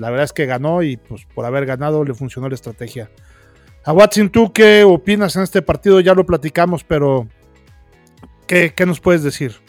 [0.00, 3.10] La verdad es que ganó y pues por haber ganado le funcionó la estrategia.
[3.84, 6.00] A Watson, ¿tú qué opinas en este partido?
[6.00, 7.28] Ya lo platicamos, pero
[8.46, 9.60] ¿qué, qué nos puedes decir?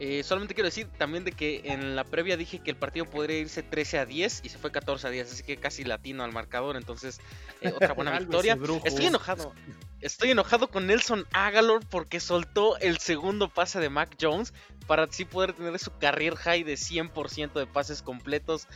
[0.00, 3.38] Eh, solamente quiero decir también de que en la previa dije que el partido podría
[3.38, 6.32] irse 13 a 10 y se fue 14 a 10, así que casi latino al
[6.32, 7.20] marcador, entonces
[7.62, 8.58] eh, otra buena victoria.
[8.84, 9.54] Estoy enojado.
[10.02, 14.52] Estoy enojado con Nelson Agalor porque soltó el segundo pase de Mac Jones
[14.86, 18.68] para así poder tener su career high de 100% de pases completos.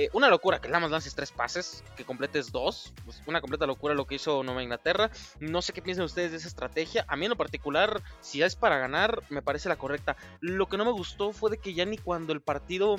[0.00, 2.94] Eh, una locura que nada más lances tres pases, que completes dos.
[3.04, 5.10] Pues una completa locura lo que hizo Nueva Inglaterra.
[5.40, 7.04] No sé qué piensan ustedes de esa estrategia.
[7.06, 10.16] A mí en lo particular, si es para ganar, me parece la correcta.
[10.40, 12.96] Lo que no me gustó fue de que ya ni cuando el partido,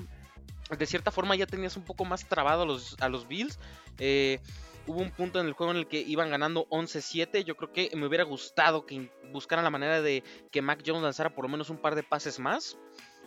[0.78, 3.58] de cierta forma, ya tenías un poco más trabado a los, a los Bills.
[3.98, 4.40] Eh,
[4.86, 7.44] hubo un punto en el juego en el que iban ganando 11-7.
[7.44, 11.34] Yo creo que me hubiera gustado que buscaran la manera de que Mac Jones lanzara
[11.34, 12.78] por lo menos un par de pases más.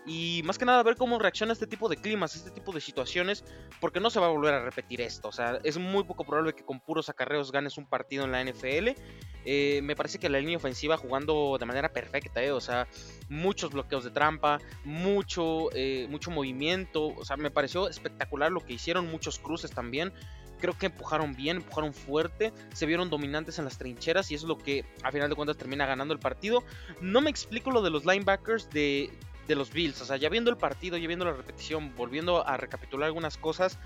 [0.06, 3.44] Y más que nada ver cómo reacciona este tipo de climas, este tipo de situaciones,
[3.80, 5.28] porque no se va a volver a repetir esto.
[5.28, 8.44] O sea, es muy poco probable que con puros acarreos ganes un partido en la
[8.44, 9.00] NFL.
[9.46, 12.86] Eh, me parece que la línea ofensiva jugando de manera perfecta, eh, o sea,
[13.28, 17.08] muchos bloqueos de trampa, mucho, eh, mucho movimiento.
[17.08, 20.12] O sea, me pareció espectacular lo que hicieron, muchos cruces también
[20.60, 24.48] creo que empujaron bien, empujaron fuerte, se vieron dominantes en las trincheras y eso es
[24.48, 26.62] lo que a final de cuentas termina ganando el partido.
[27.02, 29.10] No me explico lo de los linebackers de,
[29.46, 30.00] de los Bills.
[30.00, 33.78] O sea, ya viendo el partido, ya viendo la repetición, volviendo a recapitular algunas cosas.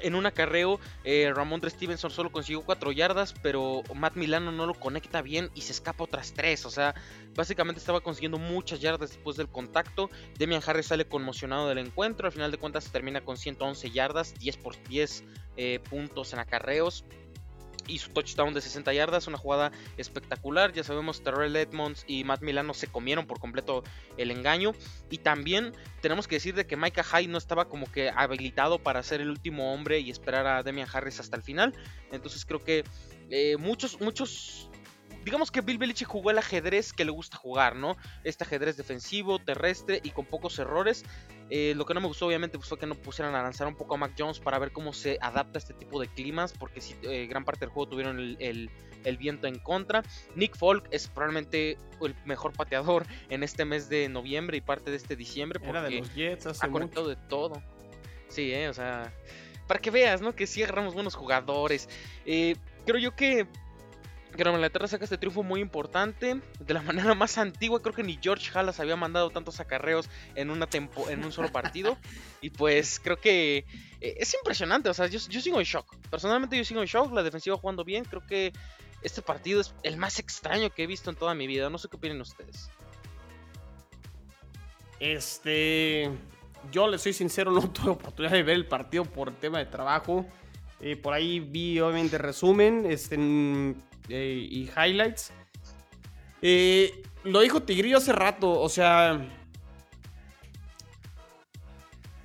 [0.00, 4.74] En un acarreo, eh, Ramón Stevenson solo consiguió 4 yardas, pero Matt Milano no lo
[4.74, 6.66] conecta bien y se escapa otras 3.
[6.66, 6.94] O sea,
[7.34, 10.08] básicamente estaba consiguiendo muchas yardas después del contacto.
[10.38, 12.26] Demian Harris sale conmocionado del encuentro.
[12.26, 15.24] Al final de cuentas, se termina con 111 yardas, 10 por 10
[15.56, 17.04] eh, puntos en acarreos
[17.88, 20.72] y su touchdown de 60 yardas, una jugada espectacular.
[20.72, 23.82] Ya sabemos, Terrell Edmonds y Matt Milano se comieron por completo
[24.16, 24.72] el engaño.
[25.10, 29.02] Y también tenemos que decir de que Micah Hyde no estaba como que habilitado para
[29.02, 31.74] ser el último hombre y esperar a Demian Harris hasta el final.
[32.12, 32.84] Entonces creo que
[33.30, 34.67] eh, muchos, muchos
[35.28, 37.98] digamos que Bill Belichick jugó el ajedrez que le gusta jugar, ¿no?
[38.24, 41.04] Este ajedrez defensivo, terrestre y con pocos errores.
[41.50, 43.76] Eh, lo que no me gustó obviamente pues, fue que no pusieran a lanzar un
[43.76, 46.80] poco a Mac Jones para ver cómo se adapta a este tipo de climas, porque
[46.80, 48.70] si eh, gran parte del juego tuvieron el,
[49.18, 50.02] viento en contra.
[50.34, 54.96] Nick Folk es probablemente el mejor pateador en este mes de noviembre y parte de
[54.96, 57.62] este diciembre, porque de los Jets ha conectado de todo.
[58.28, 59.12] Sí, eh, o sea,
[59.66, 60.34] para que veas, ¿no?
[60.34, 61.86] Que sí agarramos buenos jugadores.
[62.24, 63.46] creo yo que
[64.38, 67.82] que Nueva Inglaterra saca este triunfo muy importante de la manera más antigua.
[67.82, 71.50] Creo que ni George Halas había mandado tantos acarreos en, una tempo, en un solo
[71.52, 71.98] partido.
[72.40, 73.66] y pues creo que
[74.00, 74.88] eh, es impresionante.
[74.88, 75.94] O sea, yo, yo, sigo en shock.
[76.08, 77.12] Personalmente yo sigo en shock.
[77.12, 78.04] La defensiva jugando bien.
[78.04, 78.52] Creo que
[79.02, 81.68] este partido es el más extraño que he visto en toda mi vida.
[81.68, 82.70] No sé qué opinan ustedes.
[85.00, 86.10] Este.
[86.70, 90.24] Yo le soy sincero, no tuve oportunidad de ver el partido por tema de trabajo.
[90.80, 92.86] Eh, por ahí vi obviamente resumen.
[92.86, 93.16] Este,
[94.08, 95.32] eh, y highlights.
[96.42, 99.20] Eh, lo dijo Tigrillo hace rato, o sea,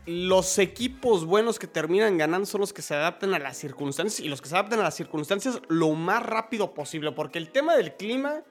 [0.05, 4.29] los equipos buenos que terminan ganando son los que se adaptan a las circunstancias y
[4.29, 7.95] los que se adaptan a las circunstancias lo más rápido posible, porque el tema del
[7.95, 8.43] clima,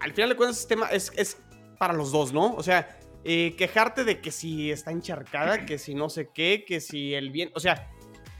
[0.00, 1.38] al final de cuentas, tema es, es
[1.78, 2.54] para los dos, ¿no?
[2.54, 6.80] O sea, eh, quejarte de que si está encharcada, que si no sé qué, que
[6.80, 7.90] si el bien, o sea,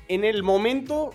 [0.09, 1.11] en el momento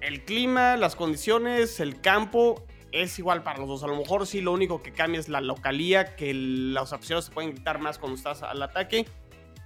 [0.00, 3.82] el clima, las condiciones, el campo es igual para los dos.
[3.84, 7.32] A lo mejor sí lo único que cambia es la localía, que las opciones se
[7.32, 9.06] pueden quitar más cuando estás al ataque.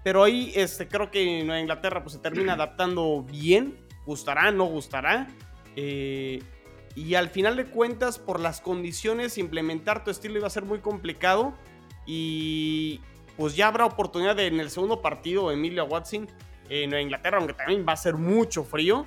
[0.03, 3.77] Pero ahí este, creo que Nueva Inglaterra pues, se termina adaptando bien.
[4.07, 5.29] Gustará, no gustará.
[5.77, 6.43] Eh,
[6.95, 10.81] y al final de cuentas, por las condiciones, implementar tu estilo iba a ser muy
[10.81, 11.55] complicado.
[12.07, 13.01] Y
[13.37, 16.29] pues ya habrá oportunidad en el segundo partido, Emilia Watson,
[16.69, 19.07] en Nueva Inglaterra, aunque también va a ser mucho frío.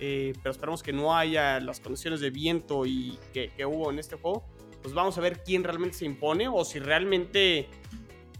[0.00, 4.16] Eh, pero esperamos que no haya las condiciones de viento y que, hubo en este
[4.16, 4.44] juego.
[4.82, 7.68] Pues vamos a ver quién realmente se impone o si realmente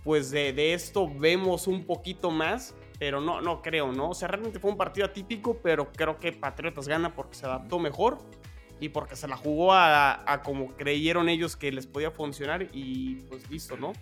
[0.04, 4.10] pues de, esto vemos un poquito más, pero no, no creo, ¿no?
[4.10, 7.78] O sea, realmente fue un partido atípico, pero creo que Patriotas gana porque se adaptó
[7.78, 8.18] mejor
[8.80, 13.16] y porque se la jugó a, a como creyeron ellos que les podía funcionar y
[13.28, 13.92] pues listo, ¿no?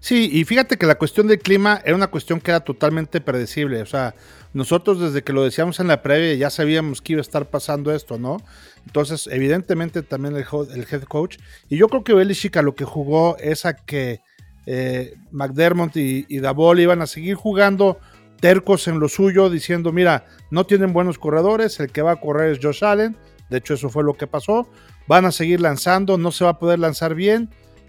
[0.00, 3.82] Sí, y fíjate que la cuestión del clima era una cuestión que era totalmente predecible.
[3.82, 4.14] O sea,
[4.52, 7.92] nosotros desde que lo decíamos en la previa ya sabíamos que iba a estar pasando
[7.92, 8.38] esto, ¿no?
[8.86, 10.44] Entonces, evidentemente también el,
[10.90, 11.38] head coach.
[11.68, 14.20] Y yo creo que Belichick a lo que jugó es a que
[14.66, 17.98] eh, McDermott y, y iban a seguir jugando
[18.40, 22.52] tercos en lo suyo, diciendo, mira, no tienen buenos corredores, el que va a correr
[22.52, 23.16] es Josh Allen,
[23.48, 24.68] de hecho eso fue lo que pasó,
[25.06, 27.48] van a seguir lanzando, no se va a poder lanzar bien,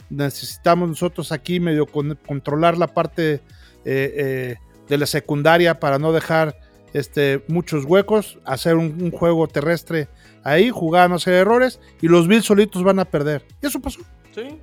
[0.09, 3.41] necesitamos nosotros aquí medio controlar la parte eh,
[3.85, 4.55] eh,
[4.87, 6.57] de la secundaria para no dejar
[6.93, 10.07] este, muchos huecos, hacer un, juego terrestre
[10.43, 13.45] ahí, jugar, no hacer errores, y los Bills solitos van a perder.
[13.61, 13.99] Y eso pasó.
[14.33, 14.59] Sí,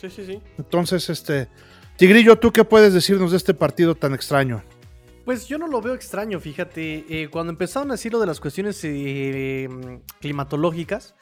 [0.00, 0.40] sí, sí, sí.
[0.58, 1.48] Entonces, este,
[1.96, 4.62] Tigrillo, ¿tú qué puedes decirnos de este partido tan extraño?
[5.24, 7.04] Pues yo no lo veo extraño, fíjate.
[7.08, 9.68] Eh, cuando empezaron a decir lo de las cuestiones eh,
[10.20, 11.14] climatológicas,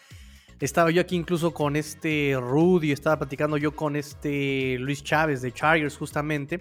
[0.61, 5.53] estaba yo aquí incluso con este Rudy, estaba platicando yo con este Luis Chávez de
[5.53, 6.59] Chargers justamente.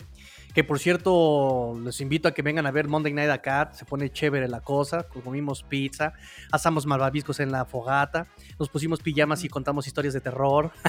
[0.53, 3.71] Que por cierto, les invito a que vengan a ver Monday Night acá.
[3.73, 5.03] Se pone chévere la cosa.
[5.03, 6.13] Comimos pizza,
[6.49, 8.27] asamos malvaviscos en la fogata,
[8.58, 10.71] nos pusimos pijamas y contamos historias de terror.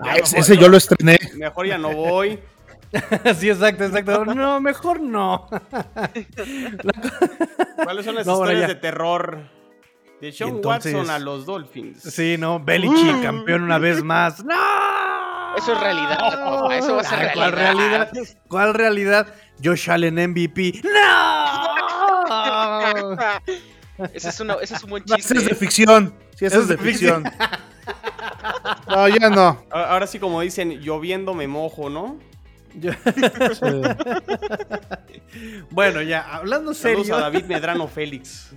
[0.00, 1.18] Ah, ese yo lo estrené.
[1.36, 2.38] Mejor ya no voy.
[3.38, 4.24] sí, exacto, exacto.
[4.34, 5.48] No, mejor no.
[7.82, 9.57] ¿Cuáles son las historias de terror?
[10.20, 12.02] De Sean Watson a los Dolphins.
[12.02, 14.44] Sí, no, Belichick, campeón una vez más.
[14.44, 14.54] ¡No!
[15.56, 16.18] Eso es realidad,
[16.72, 18.12] Eso va a ser ¿Cuál realidad?
[18.48, 19.34] ¿Cuál realidad?
[19.62, 20.82] Josh Allen MVP.
[20.84, 21.68] ¡No!
[24.12, 25.20] ese, es ese es un buen chiste.
[25.20, 26.14] Ese es de ficción.
[26.36, 27.24] Sí, ese es, de, ficción.
[28.88, 29.64] no, ya no.
[29.70, 32.18] Ahora sí, como dicen, lloviendo me mojo, ¿no?
[35.70, 37.04] bueno, ya, hablando serio.
[37.04, 38.50] Saludos a David Medrano Félix.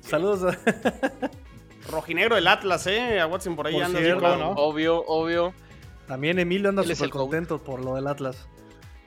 [0.00, 0.58] Saludos a...
[1.90, 3.20] Rojinegro del Atlas, ¿eh?
[3.20, 4.00] A Watson por ahí anda.
[4.36, 4.50] ¿no?
[4.50, 5.54] Obvio, obvio.
[6.06, 8.46] También Emilio anda súper contento por lo del Atlas.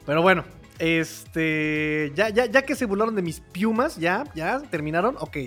[0.06, 0.44] Pero bueno,
[0.80, 2.12] este.
[2.16, 5.16] Ya, ya, ya que se burlaron de mis piumas, ya, ya terminaron.
[5.20, 5.38] Ok.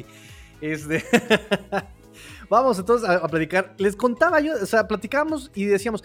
[0.61, 1.05] Este.
[2.48, 3.74] Vamos entonces a, platicar.
[3.79, 6.05] Les contaba yo, o sea, platicábamos y decíamos.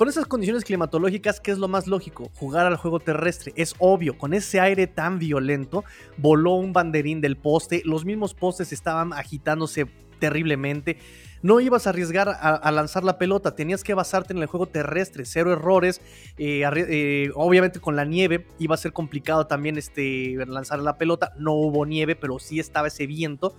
[0.00, 2.30] Con esas condiciones climatológicas, ¿qué es lo más lógico?
[2.32, 3.52] Jugar al juego terrestre.
[3.54, 5.84] Es obvio, con ese aire tan violento,
[6.16, 9.84] voló un banderín del poste, los mismos postes estaban agitándose
[10.18, 10.96] terriblemente
[11.42, 15.26] no ibas a arriesgar a, lanzar la pelota, tenías que basarte en el juego terrestre,
[15.26, 16.00] cero errores,
[16.38, 21.34] eh, eh, obviamente con la nieve iba a ser complicado también este, lanzar la pelota,
[21.38, 23.54] no hubo nieve, pero sí estaba ese viento.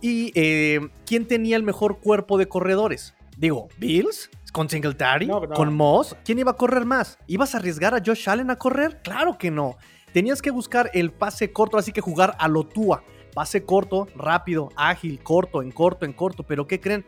[0.00, 3.14] ¿Y eh, quién tenía el mejor cuerpo de corredores?
[3.36, 7.18] Digo, Bills, con Singletary, con Moss, ¿quién iba a correr más?
[7.26, 9.02] ¿Ibas a arriesgar a Josh Allen a correr?
[9.02, 9.76] Claro que no.
[10.14, 14.70] Tenías que buscar el pase corto, así que jugar a lo Tua pase corto, rápido,
[14.74, 16.42] ágil, corto, en corto, en corto.
[16.42, 17.04] Pero ¿qué creen?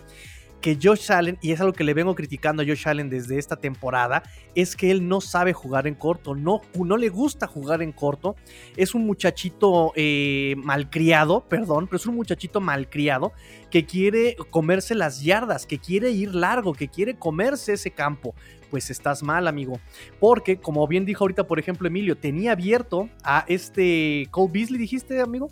[0.60, 3.56] Que Josh Allen, y es algo que le vengo criticando a Josh Allen desde esta
[3.56, 4.22] temporada,
[4.54, 8.34] es que él no sabe jugar en corto, no, no le gusta jugar en corto,
[8.76, 13.32] es un muchachito eh, malcriado, perdón, pero es un muchachito malcriado
[13.70, 18.34] que quiere comerse las yardas, que quiere ir largo, que quiere comerse ese campo.
[18.70, 19.80] Pues estás mal, amigo.
[20.20, 25.22] Porque, como bien dijo ahorita, por ejemplo, Emilio, tenía abierto a este Cole Beasley, dijiste,
[25.22, 25.50] amigo.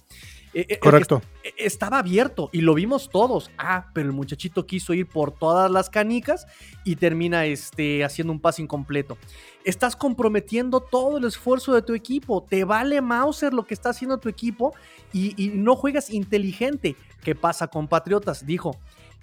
[0.57, 1.21] Eh, eh, Correcto.
[1.45, 3.51] Eh, estaba abierto y lo vimos todos.
[3.59, 6.47] Ah, pero el muchachito quiso ir por todas las canicas
[6.83, 9.19] y termina este, haciendo un pase incompleto.
[9.65, 12.43] Estás comprometiendo todo el esfuerzo de tu equipo.
[12.43, 14.75] Te vale Mauser lo que está haciendo tu equipo
[15.13, 16.97] y, no juegas inteligente.
[17.23, 18.47] ¿Qué pasa con Patriotas?
[18.47, 18.79] Dijo,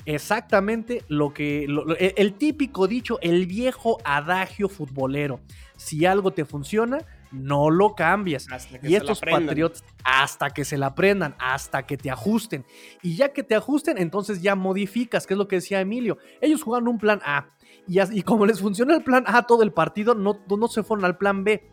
[0.05, 5.39] exactamente lo que el, típico dicho, el viejo adagio futbolero.
[5.77, 6.99] Si algo te funciona,
[7.33, 8.47] no lo cambias.
[8.83, 12.65] Y estos Patriots, hasta que se la aprendan, hasta que te ajusten.
[13.01, 16.17] Y ya que te ajusten, entonces ya modificas, que es lo que decía Emilio.
[16.41, 17.49] Ellos jugaron un plan A.
[17.87, 21.17] Y, como les funciona el plan A todo el partido, no, no se fueron al
[21.17, 21.67] plan B.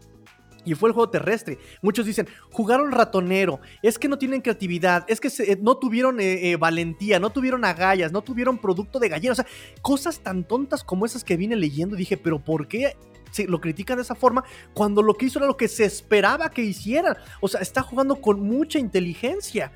[0.65, 1.59] Y fue el juego terrestre.
[1.83, 6.51] Muchos dicen, jugaron ratonero, es que no tienen creatividad, es que eh, no tuvieron eh,
[6.51, 9.33] eh, valentía, no tuvieron agallas, no tuvieron producto de gallina.
[9.33, 9.47] O sea,
[9.81, 11.97] cosas tan tontas como esas que vine leyendo.
[11.97, 12.97] Dije, pero ¿por qué
[13.47, 16.63] lo critican de esa forma cuando lo que hizo era lo que se esperaba que
[16.63, 17.17] hicieran.
[17.41, 19.73] O sea, está jugando con mucha inteligencia.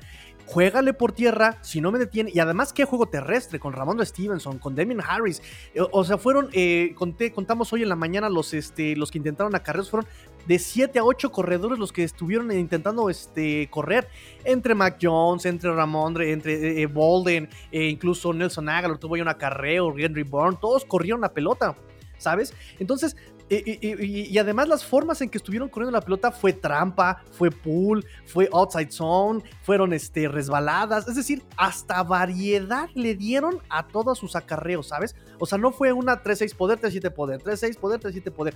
[0.47, 2.31] Juégale por tierra, si no me detiene.
[2.33, 3.59] Y además, ¿qué juego terrestre?
[3.59, 5.41] Con Ramón Stevenson, con Damien Harris.
[5.73, 9.17] Eh, o, sea, fueron, eh, conté, contamos hoy en la mañana los, este, los que
[9.17, 9.89] intentaron acarreos.
[9.89, 10.07] Fueron
[10.47, 14.07] de 7 a 8 corredores los que estuvieron intentando este, correr.
[14.43, 19.97] Entre Mac Jones, entre Ramondre, entre eh, Bolden, incluso Nelson Aguilar tuvo ya un acarreo,
[19.97, 20.59] Henry Bourne.
[20.61, 21.75] Todos corrieron la pelota.
[22.17, 22.53] ¿Sabes?
[22.79, 23.17] Entonces,
[23.47, 28.49] y, además las formas en que estuvieron corriendo la pelota fue trampa, fue pull, fue
[28.51, 34.87] outside zone, fueron este, resbaladas, es decir, hasta variedad le dieron a todos sus acarreos,
[34.87, 35.15] ¿sabes?
[35.39, 38.55] O sea, no fue una 3-6 poder, 3-7 poder, 3-6 poder, 3-7 poder.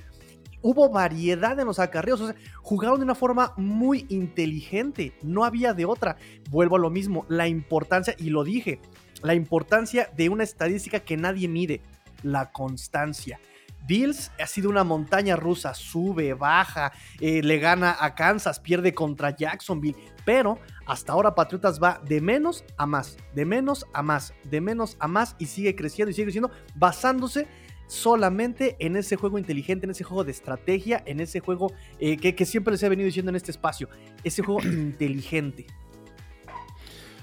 [0.62, 5.74] Hubo variedad en los acarreos, o sea, jugaron de una forma muy inteligente, no había
[5.74, 6.18] de otra.
[6.50, 8.82] Vuelvo a lo mismo, la importancia, y lo dije,
[9.22, 11.82] la importancia de una estadística que nadie mide,
[12.24, 13.40] la constancia
[13.88, 19.36] Bills ha sido una montaña rusa, sube, baja, eh, le gana a Kansas, pierde contra
[19.36, 24.62] Jacksonville, pero hasta ahora Patriotas va de menos a más, de menos a más, de
[24.62, 27.48] menos a más y sigue creciendo y sigue creciendo basándose
[27.88, 32.36] solamente en ese juego inteligente, en ese juego de estrategia, en ese juego eh, que,
[32.36, 33.90] que siempre les he venido diciendo en este espacio,
[34.24, 35.66] ese juego inteligente.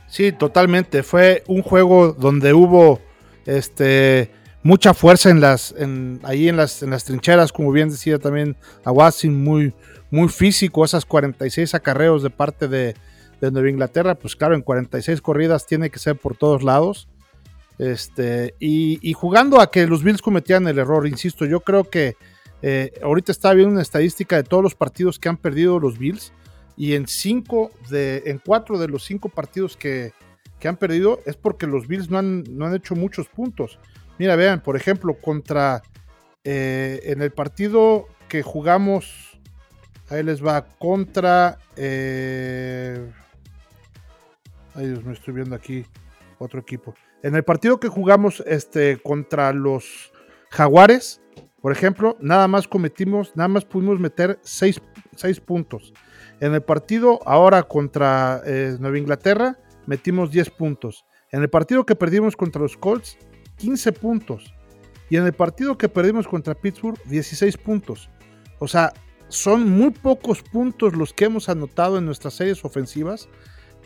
[0.09, 1.03] Sí, totalmente.
[1.03, 3.01] Fue un juego donde hubo
[3.45, 4.31] este
[4.67, 8.57] mucha fuerza en las en, ahí en las, en las trincheras, como bien decía también
[8.85, 9.73] Aguasin, muy
[10.11, 12.97] muy físico esas 46 acarreos de parte de,
[13.41, 17.09] de, Nueva Inglaterra, pues claro, en 46 corridas tiene que ser por todos lados.
[17.79, 22.17] Este, y, y jugando a que los Bills cometían el error, insisto, yo creo que
[22.63, 26.33] eh, ahorita está viendo una estadística de todos los partidos que han perdido los Bills
[26.77, 30.13] y en cinco de, en cuatro de los cinco partidos que,
[30.59, 33.79] que han perdido es porque los Bills no han, no han hecho muchos puntos.
[34.19, 35.83] Mira, vean, por ejemplo, contra
[36.45, 39.39] eh, en el partido que jugamos,
[40.09, 41.59] ahí les va, contra.
[41.77, 43.11] Eh,
[44.75, 45.85] ay, Dios, me estoy viendo aquí
[46.39, 46.95] otro equipo.
[47.23, 50.13] En el partido que jugamos este, contra los
[50.51, 51.21] Jaguares,
[51.61, 54.81] por ejemplo, nada más cometimos, nada más pudimos meter 6
[55.45, 55.93] puntos.
[56.39, 61.05] En el partido ahora contra eh, Nueva Inglaterra metimos 10 puntos.
[61.33, 63.19] En el partido que perdimos contra los Colts,
[63.57, 64.55] 15 puntos.
[65.09, 68.11] Y en el partido que perdimos contra Pittsburgh, 16 puntos.
[68.59, 68.93] O sea,
[69.29, 73.29] son muy pocos puntos los que hemos anotado en nuestras series ofensivas.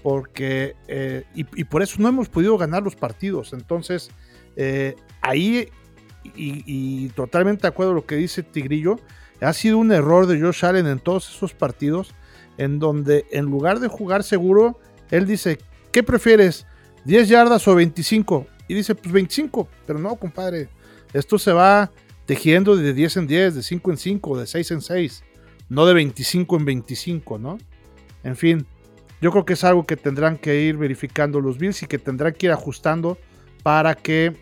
[0.03, 3.53] Porque, eh, y, por eso no hemos podido ganar los partidos.
[3.53, 4.11] Entonces,
[4.57, 5.69] eh, ahí,
[6.25, 8.97] y, y, totalmente de acuerdo a lo que dice Tigrillo,
[9.43, 12.15] ha sido un error de Josh Allen en todos esos partidos
[12.61, 14.79] en donde en lugar de jugar seguro,
[15.11, 15.59] él dice,
[15.93, 16.67] ¿qué prefieres?
[17.07, 18.47] ¿10 yardas o 25?
[18.71, 20.69] Y dice, pues 25, pero no, compadre,
[21.13, 21.91] esto se va
[22.25, 25.25] tejiendo de 10 en 10, de 5 en 5, de 6 en 6,
[25.69, 27.59] no de 25 en 25, ¿no?
[28.23, 28.65] En fin,
[29.21, 32.35] yo creo que es algo que tendrán que ir verificando los Bills y que tendrán
[32.35, 33.19] que ir ajustando
[33.65, 34.37] para que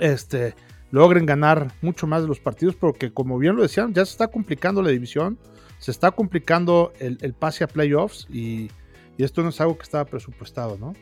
[0.00, 0.54] este,
[0.90, 4.26] logren ganar mucho más de los partidos, porque como bien lo decían, ya se está
[4.26, 5.38] complicando la división
[5.80, 8.70] se está complicando el, pase a playoffs y,
[9.18, 10.94] esto no es algo que estaba presupuestado, ¿no?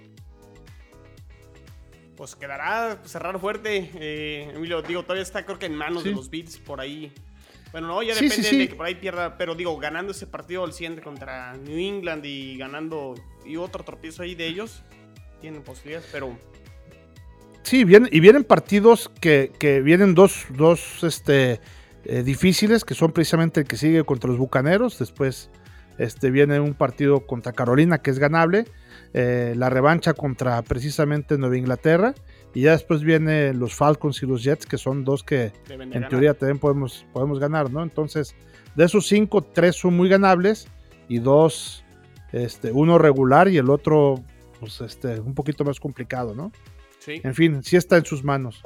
[2.19, 3.93] Pues quedará cerrar fuerte.
[3.95, 6.09] Eh, Emilio, digo, todavía está creo que en manos sí.
[6.09, 7.13] de los Beats por ahí.
[7.71, 10.27] Bueno, no, ya sí, depende sí, de que por ahí pierda, pero digo, ganando ese
[10.27, 13.15] partido al siguiente contra New England y ganando
[13.47, 14.83] y otro tropiezo ahí de ellos,
[15.41, 16.37] tienen posibilidades, pero...
[17.63, 21.61] Sí, bien, y vienen partidos que, que vienen dos, dos, este,
[22.05, 24.99] eh, difíciles, que son precisamente el que sigue contra los Bucaneros.
[24.99, 25.51] Después
[25.99, 28.65] este, viene un partido contra Carolina, que es ganable.
[29.15, 32.15] Eh, la revancha contra precisamente Nueva Inglaterra.
[32.55, 36.35] Y ya después vienen los Falcons y los Jets, que son dos que en teoría
[36.35, 37.83] también podemos, podemos ganar, ¿no?
[37.83, 38.35] Entonces,
[38.75, 40.67] de esos cinco, tres son muy ganables
[41.09, 41.85] y dos,
[42.33, 44.25] este, uno regular y el otro,
[44.61, 46.51] pues, este, un poquito más complicado, ¿no?
[47.01, 47.21] Sí.
[47.23, 48.63] En fin, sí está en sus manos.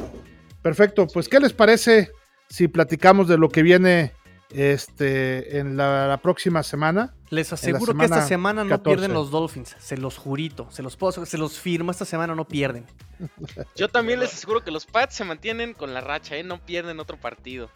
[0.63, 2.11] Perfecto, pues, ¿qué les parece
[2.49, 4.13] si platicamos de lo que viene
[4.55, 7.15] este, en la, la próxima semana.
[7.33, 8.85] Les aseguro que esta semana no 14.
[8.85, 12.47] pierden los Dolphins, se los jurito, se los puedo, se los firmo, esta semana no
[12.47, 12.85] pierden.
[13.75, 16.43] Yo también les aseguro que los Pats se mantienen con la racha, ¿eh?
[16.43, 17.71] no pierden otro partido.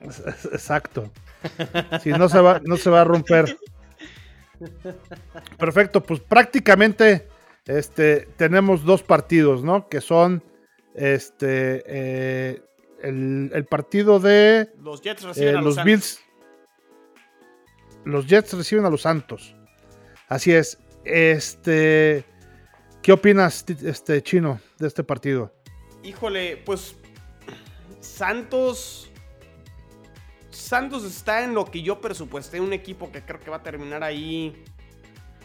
[0.00, 1.10] Exacto.
[2.02, 3.58] Si no se va, no se va a romper.
[5.58, 7.28] Perfecto, pues prácticamente
[7.66, 9.90] este, tenemos dos partidos, ¿no?
[9.90, 10.42] Que son
[10.94, 12.62] este, eh,
[13.02, 16.22] el, el, partido de los Jets reciben eh, a los, los Bills.
[18.04, 19.54] Los Jets reciben a los Santos.
[20.28, 20.78] Así es.
[21.04, 22.24] Este,
[23.02, 25.52] ¿qué opinas, este chino, de este partido?
[26.02, 26.96] Híjole, pues
[28.00, 29.10] Santos.
[30.50, 34.02] Santos está en lo que yo presupuesté, un equipo que creo que va a terminar
[34.02, 34.64] ahí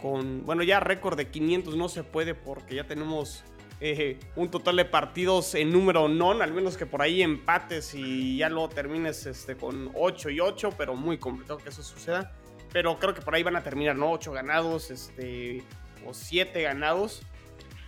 [0.02, 3.44] con, bueno, ya récord de 500 no se puede porque ya tenemos
[3.80, 8.38] eh, un total de partidos en número non, al menos que por ahí empates y
[8.38, 12.32] ya luego termines este, con 8 y 8, pero muy complicado que eso suceda.
[12.74, 14.12] Pero creo que por ahí van a terminar, ¿no?
[14.12, 15.64] 8 ganados este,
[16.06, 17.22] o 7 ganados.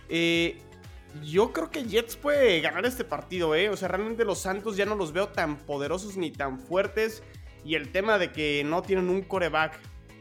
[0.08, 0.58] Eh,
[1.24, 3.68] yo creo que Jets puede ganar este partido, ¿eh?
[3.68, 7.22] O sea, realmente los Santos ya no los veo tan poderosos ni tan fuertes.
[7.64, 9.78] Y el tema de que no tienen un coreback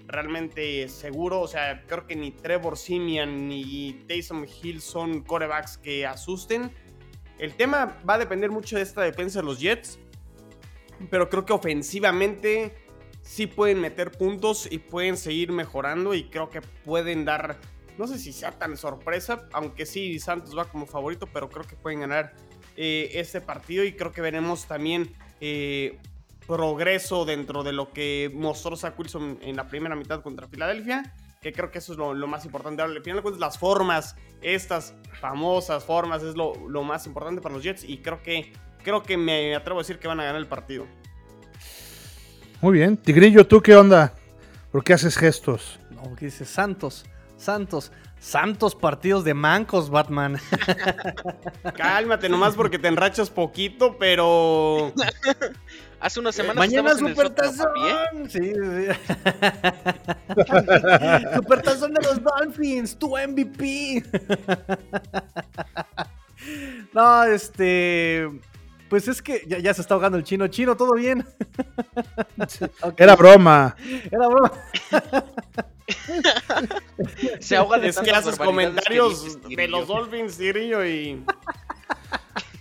[0.07, 1.41] realmente seguro.
[1.41, 6.71] O sea, creo que ni Trevor Simian ni Taysom Hill son corebacks que asusten.
[7.37, 9.99] El tema va a depender mucho de esta defensa de los Jets.
[11.09, 12.73] Pero creo que ofensivamente
[13.25, 16.13] sí pueden meter puntos y pueden seguir mejorando.
[16.13, 17.59] Y creo que pueden dar.
[17.97, 21.75] No sé si sea tan sorpresa, aunque sí Santos va como favorito, pero creo que
[21.75, 22.33] pueden ganar
[22.77, 25.97] eh, este partido y creo que veremos también eh,
[26.45, 31.53] progreso dentro de lo que mostró Zach Wilson en la primera mitad contra Filadelfia, que
[31.53, 32.81] creo que eso es lo, más importante.
[32.81, 36.53] Al final de cuentas, las formas, estas famosas formas, es lo,
[36.83, 38.51] más importante para los Jets y creo que,
[38.83, 40.85] creo que me atrevo a decir que van a ganar el partido.
[42.61, 42.97] Muy bien.
[42.97, 44.13] Tigrillo, ¿tú qué onda?
[44.71, 45.79] ¿Por qué haces gestos?
[45.91, 47.05] No, que dice Santos,
[47.37, 47.91] Santos.
[48.19, 50.39] Santos partidos de mancos, Batman.
[51.77, 54.91] Cálmate nomás porque te enrachas poquito, pero.
[55.99, 56.57] Hace unas semanas.
[56.57, 57.69] Mañana Supertazón.
[58.27, 58.87] Sí, sí.
[61.35, 64.03] Supertazón de los Dolphins, tu MVP.
[66.93, 68.27] no, este.
[68.89, 70.47] Pues es que ya, se está ahogando el chino.
[70.47, 71.25] Chino, ¿todo bien?
[72.97, 73.75] Era broma.
[74.11, 74.51] Era broma.
[77.39, 81.23] Se ahoga de Es que haces comentarios de los Dolphins, Tirillo, y.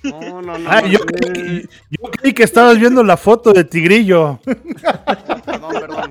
[0.03, 0.87] No, no, no.
[0.87, 4.39] yo, creí, que estabas viendo la foto de Tigrillo.
[5.47, 6.11] Perdón, perdón.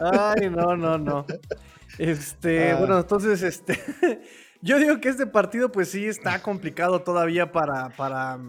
[0.00, 1.26] Ay, no, no, no.
[1.98, 2.76] Este, ah.
[2.76, 3.78] bueno, entonces, este.
[4.64, 8.40] Yo digo que este partido, pues sí, está complicado todavía para, para,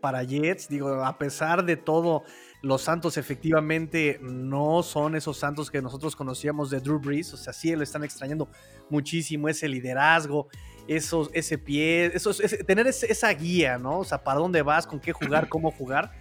[0.00, 0.68] para Jets.
[0.68, 2.22] Digo, a pesar de todo
[2.62, 7.52] los Santos efectivamente no son esos Santos que nosotros conocíamos de Drew Brees, o sea,
[7.52, 8.48] sí lo están extrañando
[8.88, 10.46] muchísimo, ese liderazgo,
[10.86, 13.98] esos, ese pie, esos, tener esa guía, ¿no?
[13.98, 16.12] O sea, para dónde vas, con qué jugar, cómo jugar.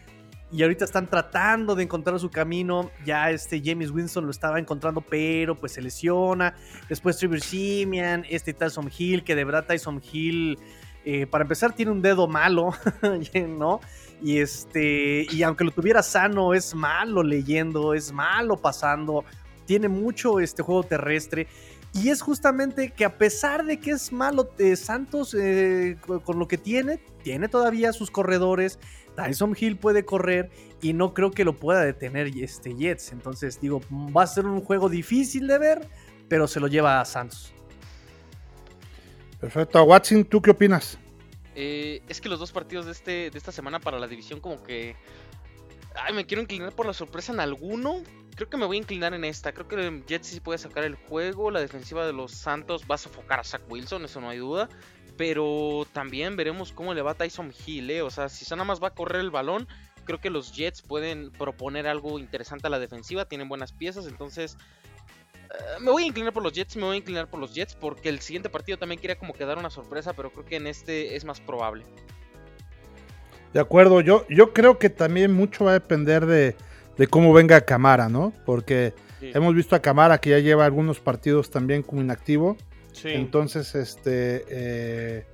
[0.53, 2.91] Y ahorita están tratando de encontrar su camino.
[3.03, 6.53] Ya este James Winston lo estaba encontrando, pero pues se lesiona.
[6.87, 10.59] Después Trevor Simian, este Tyson Hill, que de verdad Tyson Hill,
[11.05, 12.69] eh, para empezar, tiene un dedo malo,
[13.47, 13.81] ¿no?
[14.21, 19.25] Y este, y aunque lo tuviera sano, es malo leyendo, es malo pasando,
[19.65, 21.47] tiene mucho este juego terrestre.
[21.95, 26.47] Y es justamente que a pesar de que es malo eh, Santos eh, con lo
[26.47, 28.77] que tiene, tiene todavía sus corredores.
[29.15, 30.49] Tyson Hill puede correr
[30.81, 33.11] y no creo que lo pueda detener este Jets.
[33.11, 35.87] Entonces digo, va a ser un juego difícil de ver,
[36.27, 37.53] pero se lo lleva a Santos.
[39.39, 39.83] Perfecto.
[39.83, 40.97] Watson, ¿tú qué opinas?
[41.55, 44.63] Eh, es que los dos partidos de, este, de esta semana para la división como
[44.63, 44.95] que...
[45.95, 48.01] Ay, me quiero inclinar por la sorpresa en alguno.
[48.35, 49.53] Creo que me voy a inclinar en esta.
[49.53, 51.51] Creo que Jets sí puede sacar el juego.
[51.51, 54.69] La defensiva de los Santos va a sofocar a Zach Wilson, eso no hay duda.
[55.17, 57.89] Pero también veremos cómo le va a Tyson Hill.
[57.91, 58.01] ¿eh?
[58.01, 59.67] O sea, si nada más va a correr el balón,
[60.05, 63.25] creo que los Jets pueden proponer algo interesante a la defensiva.
[63.25, 64.57] Tienen buenas piezas, entonces
[65.81, 68.09] me voy a inclinar por los Jets, me voy a inclinar por los Jets porque
[68.09, 71.25] el siguiente partido también quería como quedar una sorpresa, pero creo que en este es
[71.25, 71.83] más probable.
[73.53, 76.55] De acuerdo, yo, yo creo que también mucho va a depender de,
[77.09, 78.33] cómo venga Camara, ¿no?
[78.45, 82.57] Porque hemos visto a Camara que ya lleva algunos partidos también como inactivo.
[83.03, 84.45] Entonces, este...
[84.49, 85.25] Eh,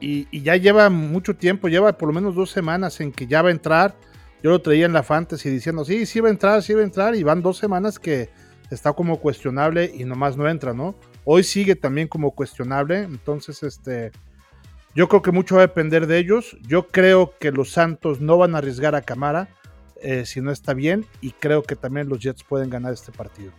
[0.00, 3.42] y, y, ya lleva mucho tiempo, lleva por lo menos dos semanas en que ya
[3.42, 3.96] va a entrar.
[4.42, 6.84] Yo lo traía en la fantasy diciendo, sí, sí va a entrar, sí va a
[6.84, 7.16] entrar.
[7.16, 8.30] Y van dos semanas que
[8.70, 10.94] está como cuestionable y nomás no entra, ¿no?
[11.24, 14.12] Hoy sigue también como cuestionable, entonces este
[14.94, 16.56] yo creo que mucho va a depender de ellos.
[16.62, 19.48] Yo creo que los Santos no van a arriesgar a Camara
[20.02, 23.52] eh, si no está bien y creo que también los Jets pueden ganar este partido.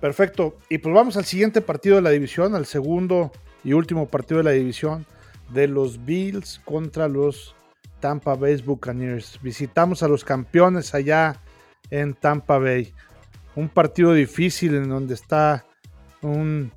[0.00, 0.56] Perfecto.
[0.68, 3.32] Y pues vamos al siguiente partido de la división, al segundo
[3.64, 5.06] y último partido de la división
[5.50, 7.54] de los Bills contra los
[8.00, 9.40] Tampa Bay Buccaneers.
[9.42, 11.40] Visitamos a los campeones allá
[11.90, 12.92] en Tampa Bay.
[13.56, 15.66] Un partido difícil en donde está
[16.22, 16.70] un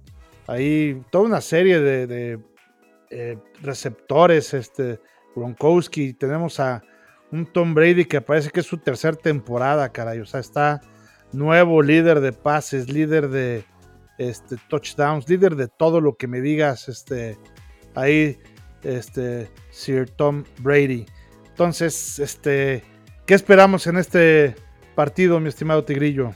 [0.47, 2.39] ahí toda una serie de,
[3.09, 4.53] eh, receptores.
[4.53, 4.99] Este
[5.35, 6.83] Gronkowski, tenemos a
[7.31, 10.19] un Tom Brady que parece que es su tercera temporada, caray.
[10.19, 10.81] O sea, está
[11.33, 13.63] nuevo líder de pases, líder de
[14.17, 16.89] este, touchdowns, líder de todo lo que me digas.
[16.89, 17.37] Este,
[17.95, 18.37] ahí,
[18.83, 21.05] este, Sir Tom Brady.
[21.49, 22.83] Entonces, este,
[23.25, 24.55] ¿qué esperamos en este
[24.95, 26.33] partido, mi estimado Tigrillo?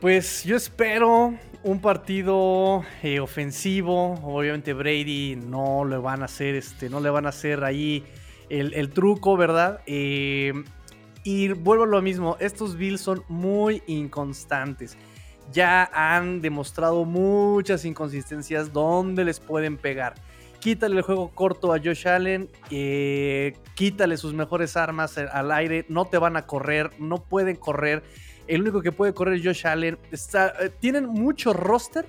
[0.00, 4.14] Pues yo espero un partido eh, ofensivo.
[4.22, 8.04] Obviamente Brady no le van a hacer, este, no le van a hacer ahí
[8.48, 9.80] el, truco, ¿verdad?
[9.86, 10.52] Eh,
[11.24, 12.36] y vuelvo a lo mismo.
[12.40, 14.96] Estos Bills son muy inconstantes.
[15.52, 20.14] Ya han demostrado muchas inconsistencias donde les pueden pegar
[20.60, 26.04] quítale el juego corto a Josh Allen, eh, quítale sus mejores armas al aire, no
[26.04, 28.04] te van a correr, no pueden correr.
[28.46, 29.98] El único que puede correr es Josh Allen.
[30.12, 32.06] Eh, tienen mucho roster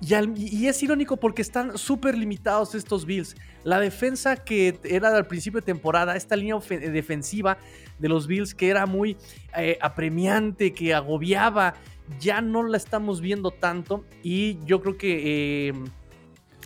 [0.00, 3.36] Y, es irónico porque están súper limitados estos Bills.
[3.64, 7.58] La defensa que era al principio de temporada, esta línea defensiva
[7.98, 9.16] de los Bills que era muy
[9.56, 11.74] eh, apremiante, que agobiaba,
[12.18, 14.04] ya no la estamos viendo tanto.
[14.22, 15.74] Y yo creo que eh,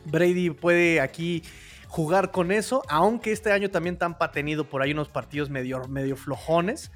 [0.05, 1.43] Brady puede aquí
[1.89, 6.17] jugar con eso, aunque este año también Tampa tenido por ahí unos partidos medio, medio
[6.17, 6.91] flojones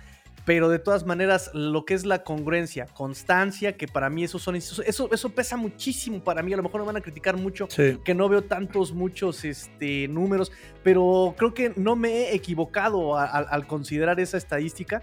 [0.49, 4.57] pero de todas maneras lo que es la congruencia, constancia, que para mí eso son
[4.57, 8.14] eso, eso pesa muchísimo para mí, a lo mejor me van a criticar mucho que
[8.14, 10.51] no veo tantos muchos este, números,
[10.82, 15.03] pero creo que no me he equivocado al considerar esa estadística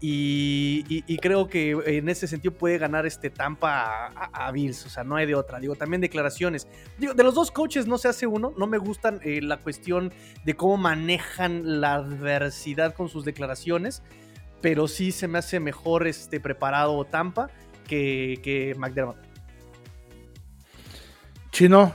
[0.00, 5.16] y, creo que en ese sentido puede ganar este Tampa a, Bills, o sea, no
[5.16, 5.58] hay de otra.
[5.58, 6.68] Digo, también declaraciones.
[6.98, 10.12] Digo, de los dos coaches no se hace uno, no me gustan eh, la cuestión
[10.44, 14.02] de cómo manejan la adversidad con sus declaraciones
[14.66, 17.48] pero sí se me hace mejor este, preparado Tampa
[17.86, 19.16] que, que McDermott.
[21.52, 21.94] Chino,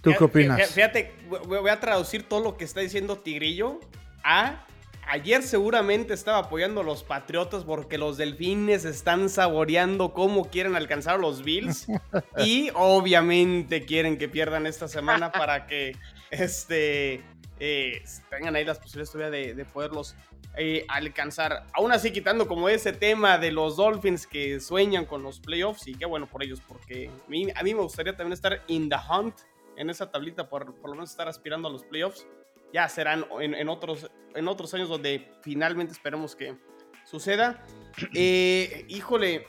[0.00, 0.70] ¿tú qué opinas?
[0.70, 3.80] Fíjate, voy a traducir todo lo que está diciendo Tigrillo
[4.22, 4.64] a
[5.08, 11.16] ayer seguramente estaba apoyando a los Patriotas porque los Delfines están saboreando cómo quieren alcanzar
[11.16, 11.88] a los Bills
[12.38, 15.96] y obviamente quieren que pierdan esta semana para que
[16.30, 17.24] este,
[17.58, 20.14] eh, tengan ahí las posibilidades todavía de, de poderlos
[20.56, 21.66] eh, alcanzar.
[21.72, 25.94] Aún así, quitando como ese tema de los Dolphins que sueñan con los playoffs, y
[25.94, 29.34] qué bueno por ellos, porque a mí, me gustaría también estar in the hunt
[29.76, 32.26] en esa tablita, por, por lo menos estar aspirando a los playoffs.
[32.72, 36.56] Ya serán en, otros, en otros años donde finalmente esperemos que
[37.04, 37.62] suceda.
[38.12, 39.46] Eh, híjole.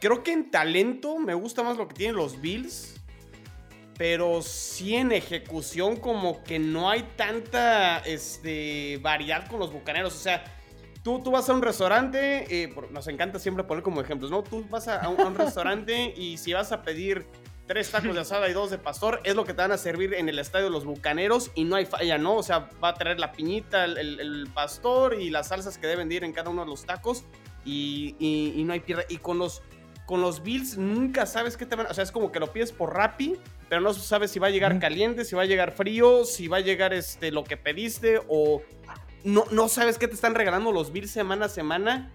[0.00, 2.95] creo que en talento me gusta más lo que tienen los Bills
[3.96, 10.14] pero sí en ejecución como que no hay tanta este, variedad con los bucaneros.
[10.14, 10.44] O sea,
[11.02, 14.42] tú, tú vas a un restaurante, eh, nos encanta siempre poner como ejemplos, ¿no?
[14.42, 17.26] Tú vas a, un, restaurante y si vas a pedir
[17.66, 20.14] tres tacos de asada y dos de pastor, es lo que te van a servir
[20.14, 22.36] en el estadio de los bucaneros y no hay falla, ¿no?
[22.36, 26.16] O sea, va a traer la piñita, el, pastor y las salsas que deben de
[26.16, 27.24] ir en cada uno de los tacos
[27.64, 29.06] y, y, y no hay pierde.
[29.08, 29.62] Y con los
[30.06, 31.90] con los Bills nunca sabes qué te van a...
[31.90, 33.36] O sea, es como que lo pides por Rappi,
[33.68, 36.58] pero no sabes si va a llegar caliente, si va a llegar frío, si va
[36.58, 38.62] a llegar este, lo que pediste o...
[39.24, 42.12] No, no sabes qué te están regalando los Bills semana a semana.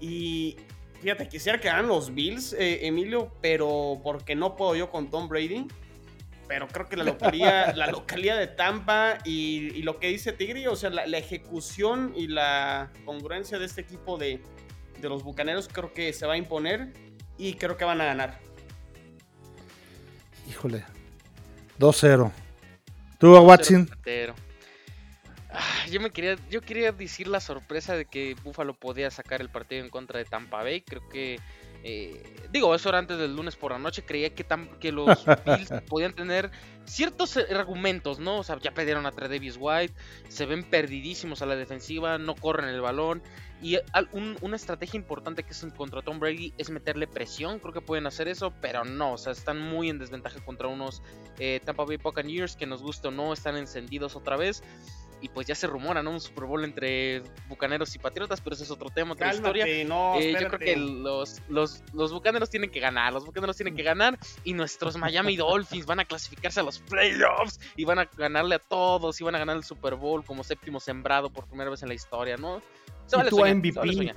[0.00, 0.56] Y
[1.00, 5.28] fíjate, quisiera que hagan los Bills, eh, Emilio, pero porque no puedo yo con Tom
[5.28, 5.68] Brady.
[6.48, 10.74] Pero creo que la localidad, la localidad de Tampa y, lo que dice Tigri, o
[10.74, 14.42] sea, la, ejecución y la congruencia de este equipo de,
[15.00, 16.92] de los Bucaneros creo que se va a imponer
[17.40, 18.38] y creo que van a ganar.
[20.48, 20.84] Híjole.
[21.78, 22.30] 2-0.
[23.18, 23.88] ¿Tú, Watson?
[25.52, 29.48] Ah, yo me quería, yo quería decir la sorpresa de que Buffalo podía sacar el
[29.48, 30.82] partido en contra de Tampa Bay.
[30.82, 31.40] Creo que
[31.82, 32.22] eh,
[32.52, 34.02] digo, eso era antes del lunes por la noche.
[34.02, 34.44] Creía que,
[34.78, 35.06] que los
[35.46, 36.50] Bills podían tener
[36.84, 38.38] ciertos argumentos, ¿no?
[38.38, 39.94] O sea, ya perdieron a Davis White,
[40.28, 43.22] se ven perdidísimos a la defensiva, no corren el balón.
[43.62, 43.76] Y
[44.40, 47.58] una estrategia importante que es contra Tom Brady es meterle presión.
[47.58, 49.12] Creo que pueden hacer eso, pero no.
[49.12, 51.02] O sea, están muy en desventaja contra unos
[51.38, 54.62] eh, Tampa Bay Buccaneers que nos gusta o no, están encendidos otra vez
[55.20, 56.10] y pues ya se rumora, ¿no?
[56.10, 59.66] Un Super Bowl entre Bucaneros y Patriotas, pero ese es otro tema, otra historia.
[59.84, 63.76] No, eh, yo creo que los, los, los Bucaneros tienen que ganar, los Bucaneros tienen
[63.76, 68.08] que ganar y nuestros Miami Dolphins van a clasificarse a los playoffs y van a
[68.16, 71.70] ganarle a todos y van a ganar el Super Bowl como séptimo sembrado por primera
[71.70, 72.62] vez en la historia, ¿no?
[73.06, 74.14] Se vale y MVP.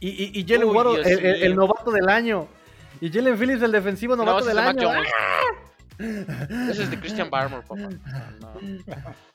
[0.00, 2.46] y, y, y Jalen Waddle, el, novato del año.
[3.00, 4.90] Y Jalen Phillips, el defensivo novato del año.
[5.98, 7.88] Ese es de Christian Barmore, papá.
[8.40, 8.54] No.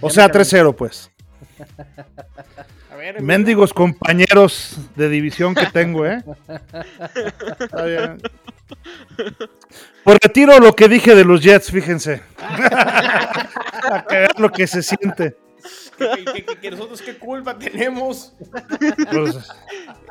[0.00, 1.10] O sea, 3-0, pues.
[2.92, 6.22] A ver, Mendigos compañeros de división que tengo, ¿eh?
[7.60, 8.18] Está bien.
[10.04, 12.22] Pues retiro lo que dije de los Jets, fíjense.
[12.38, 15.36] A que lo que se siente.
[16.60, 18.32] Que, nosotros qué culpa tenemos.
[19.10, 19.36] Pues,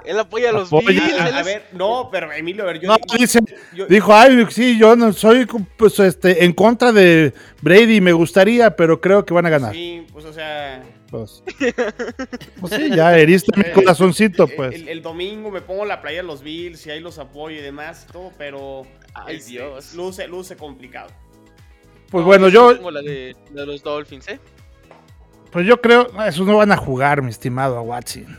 [0.06, 1.20] él apoya a los Bills.
[1.20, 3.40] A, ver, no, pero Emilio, a ver, yo, no, dice,
[3.90, 5.46] dijo, ay, sí, yo no soy
[5.78, 9.74] pues, este, en contra de Brady, me gustaría, pero creo que van a ganar.
[9.74, 10.84] Sí, pues o sea.
[11.10, 11.44] Pues,
[12.62, 14.82] pues sí, ya heriste mi corazoncito, pues.
[14.88, 18.08] El, domingo me pongo la playa de los Bills y ahí los apoyo y demás,
[18.12, 18.84] todo, pero.
[19.14, 19.94] Ay, este, Dios.
[19.94, 21.10] Luce, luce complicado.
[22.10, 22.78] Pues bueno, yo.
[22.78, 24.40] Como la de, la de los Dolphins, ¿eh?
[25.52, 28.38] Pues yo creo, esos no van a jugar, mi estimado a Watson.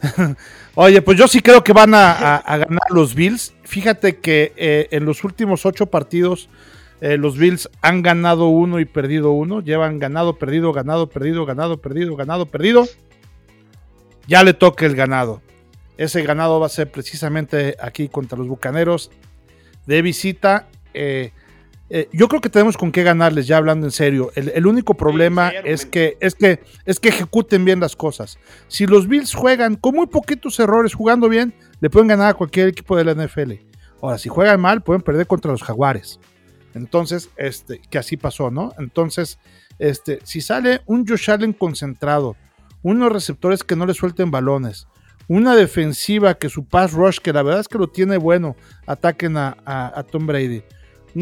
[0.74, 3.54] Oye, pues yo sí creo que van a, ganar los Bills.
[3.64, 6.48] Fíjate que eh, en los últimos ocho partidos
[7.00, 9.60] eh, los Bills han ganado uno y perdido uno.
[9.60, 12.86] Llevan ganado, perdido, ganado, perdido, ganado, perdido, ganado, perdido.
[14.26, 15.42] Ya le toca el ganado.
[15.98, 19.10] Ese ganado va a ser precisamente aquí contra los Bucaneros
[19.86, 20.68] de visita.
[20.94, 21.32] Eh,
[21.88, 24.32] eh, yo creo que tenemos con qué ganarles, ya hablando en serio.
[24.34, 28.38] El, único problema es, que, es, que, es que ejecuten bien las cosas.
[28.66, 32.68] Si los Bills juegan con muy poquitos errores, jugando bien, le pueden ganar a cualquier
[32.68, 33.52] equipo de la NFL.
[34.02, 36.18] Ahora, si juegan mal, pueden perder contra los Jaguares.
[36.74, 38.72] Entonces, este, que así pasó, ¿no?
[38.78, 39.38] Entonces,
[39.78, 42.36] este, si sale un Josh Allen concentrado,
[42.82, 44.88] unos receptores que no le suelten balones,
[45.28, 48.56] una defensiva que su pass rush, que la verdad es que lo tiene bueno,
[48.86, 50.62] ataquen a, a Tom Brady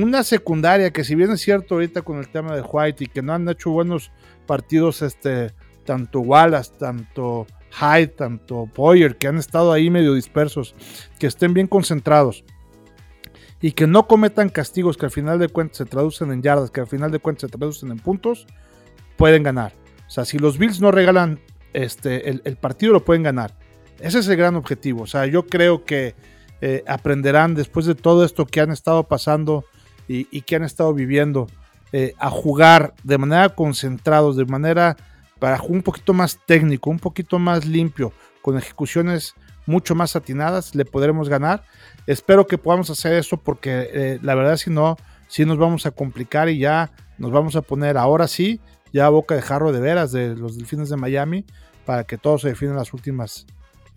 [0.02, 3.22] una secundaria que si bien es cierto ahorita con el tema de White y que
[3.22, 4.10] no han hecho buenos
[4.46, 5.52] partidos, este,
[5.84, 10.74] tanto Wallace, tanto Hyde, tanto Poyer, que han estado ahí medio dispersos,
[11.18, 12.44] que estén bien concentrados
[13.60, 16.80] y que no cometan castigos que al final de cuentas se traducen en yardas, que
[16.80, 18.46] al final de cuentas se traducen en puntos,
[19.16, 19.72] pueden ganar.
[20.06, 21.40] O sea, si los Bills no regalan
[21.72, 23.54] este, el, partido, lo pueden ganar.
[24.00, 25.02] Ese es el gran objetivo.
[25.02, 26.14] O sea, yo creo que
[26.60, 29.64] eh, aprenderán después de todo esto que han estado pasando
[30.08, 31.46] y, que han estado viviendo
[31.92, 34.96] eh, a jugar de manera concentrados, de manera
[35.38, 39.34] para un poquito más técnico, un poquito más limpio, con ejecuciones
[39.66, 41.64] mucho más atinadas, le podremos ganar.
[42.06, 44.96] Espero que podamos hacer eso porque eh, la verdad si no,
[45.28, 48.60] si nos vamos a complicar y ya nos vamos a poner ahora sí,
[48.92, 51.44] ya a boca de jarro de veras de los delfines de Miami
[51.84, 53.46] para que todo se define las últimas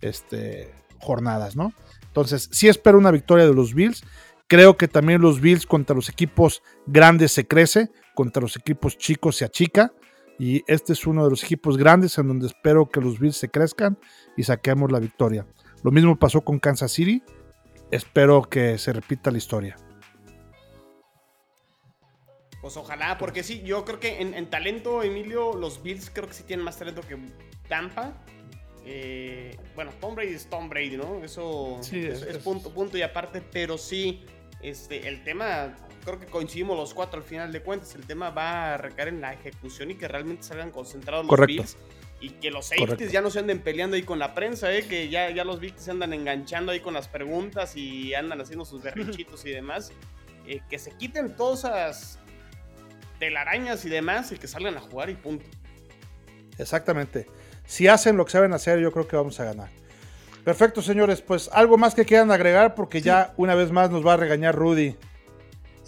[0.00, 1.72] este, jornadas, ¿no?
[2.06, 4.02] Entonces, sí espero una victoria de los Bills.
[4.48, 9.36] Creo que también los Bills contra los equipos grandes se crece, contra los equipos chicos
[9.36, 9.92] se achica.
[10.38, 13.50] Y este es uno de los equipos grandes en donde espero que los Bills se
[13.50, 13.98] crezcan
[14.36, 15.46] y saquemos la victoria.
[15.82, 17.22] Lo mismo pasó con Kansas City.
[17.90, 19.76] Espero que se repita la historia.
[22.62, 26.44] Pues ojalá, porque sí, yo creo que en, talento, Emilio, los Bills creo que sí
[26.44, 27.18] tienen más talento que
[27.68, 28.14] Tampa.
[28.86, 31.22] Eh, bueno, Tom Brady es Tom Brady, ¿no?
[31.22, 34.24] Eso es, punto, punto y aparte, pero sí,
[34.60, 37.94] este, el tema, creo que coincidimos los cuatro al final de cuentas.
[37.94, 41.76] El tema va a recaer en la ejecución y que realmente salgan concentrados los Bills.
[42.20, 44.84] Y que los safeties ya no se anden peleando ahí con la prensa, ¿eh?
[44.88, 48.64] que ya, ya los Bills se andan enganchando ahí con las preguntas y andan haciendo
[48.64, 49.92] sus berrinchitos y demás.
[50.46, 52.18] Eh, que se quiten todas esas
[53.20, 55.44] telarañas y demás y que salgan a jugar y punto.
[56.58, 57.26] Exactamente.
[57.66, 59.68] Si hacen lo que saben hacer, yo creo que vamos a ganar.
[60.44, 61.20] Perfecto, señores.
[61.20, 64.54] Pues algo más que quieran agregar, porque ya una vez más nos va a regañar
[64.54, 64.96] Rudy.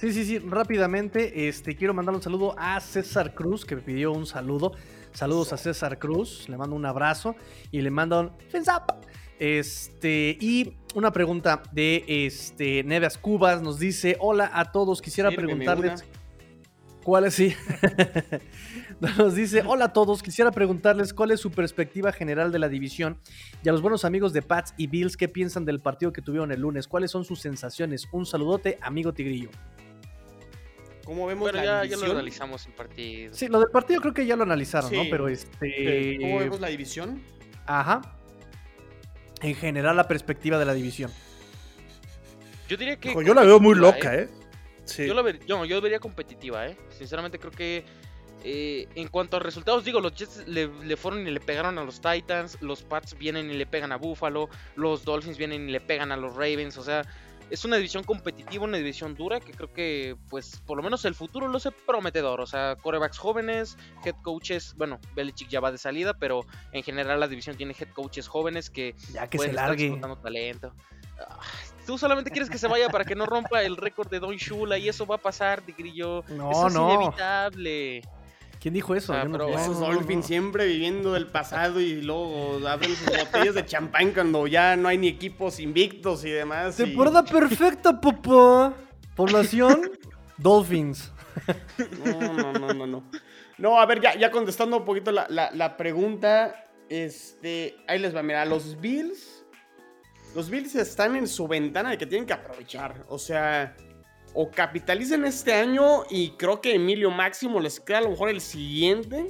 [0.00, 4.12] Sí, sí, sí, rápidamente, este, quiero mandar un saludo a César Cruz, que me pidió
[4.12, 4.72] un saludo.
[5.12, 7.36] Saludos a César Cruz, le mando un abrazo
[7.70, 8.32] y le mando un
[9.38, 16.04] Este, y una pregunta de este, Neves Cubas nos dice: Hola a todos, quisiera preguntarles.
[17.02, 17.34] ¿Cuál es?
[17.34, 17.54] Sí.
[19.16, 23.18] Nos dice, hola a todos, quisiera preguntarles cuál es su perspectiva general de la división
[23.64, 26.52] y a los buenos amigos de Pats y Bills, ¿qué piensan del partido que tuvieron
[26.52, 26.86] el lunes?
[26.86, 28.06] ¿Cuáles son sus sensaciones?
[28.12, 29.48] Un saludote, amigo Tigrillo.
[31.06, 32.00] ¿Cómo vemos la ya, división?
[32.00, 33.34] ya lo analizamos el partido.
[33.34, 35.02] Sí, lo del partido creo que ya lo analizaron, ¿no?
[35.10, 36.18] Pero este...
[36.20, 37.22] ¿Cómo vemos la división?
[37.66, 38.02] Ajá.
[39.40, 41.10] En general la perspectiva de la división.
[42.68, 43.14] Yo diría que...
[43.14, 44.28] yo la veo muy loca, ¿eh?
[44.98, 45.06] ¿eh?
[45.06, 46.76] Yo, lo yo, yo vería competitiva, ¿eh?
[46.90, 47.84] Sinceramente creo que
[48.42, 52.00] eh, en cuanto a resultados, digo, los Jets le, fueron y le pegaron a los
[52.00, 56.10] Titans, los Pats vienen y le pegan a Buffalo, los Dolphins vienen y le pegan
[56.10, 57.04] a los Ravens, o sea,
[57.50, 61.14] es una división competitiva, una división dura que creo que, pues, por lo menos el
[61.14, 65.78] futuro lo sé prometedor, o sea, corebacks jóvenes, head coaches, bueno, Belichick ya va de
[65.78, 70.00] salida, pero en general la división tiene head coaches jóvenes que, ya que se largue.
[70.22, 70.72] talento.
[71.86, 74.78] Tú solamente quieres que se vaya para que no rompa el récord de Don Shula
[74.78, 76.24] y eso va a pasar, de grillo.
[76.28, 76.94] No, eso es no.
[76.94, 78.02] inevitable.
[78.60, 79.14] ¿Quién dijo eso?
[79.14, 84.46] Ah, esos Dolphins siempre viviendo del pasado y luego abren sus botellas de champán cuando
[84.46, 86.76] ya no hay ni equipos invictos y demás.
[86.76, 88.74] Temporada perfecta, papá.
[89.16, 89.90] Población,
[90.36, 91.10] Dolphins.
[92.04, 93.02] No, no, no, no, no.
[93.56, 96.66] No, a ver, ya, ya contestando un poquito la, la pregunta.
[96.90, 99.42] Este, ahí les va, mira, los Bills.
[100.34, 103.06] Los Bills están en su ventana de que tienen que aprovechar.
[103.08, 103.74] O sea,
[104.34, 108.40] o capitalicen este año y creo que Emilio Máximo les queda a lo mejor el
[108.40, 109.26] siguiente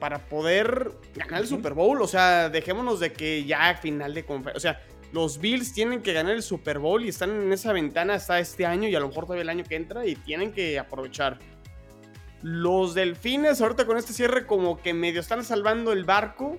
[0.00, 2.02] para poder ganar el Super Bowl.
[2.02, 4.56] O sea, dejémonos de que ya final de conferencia.
[4.56, 4.82] O sea,
[5.12, 8.66] los Bills tienen que ganar el Super Bowl y están en esa ventana hasta este
[8.66, 11.38] año y a lo mejor todavía el año que entra y tienen que aprovechar.
[12.42, 16.58] Los Delfines, ahorita con este cierre, como que medio están salvando el barco.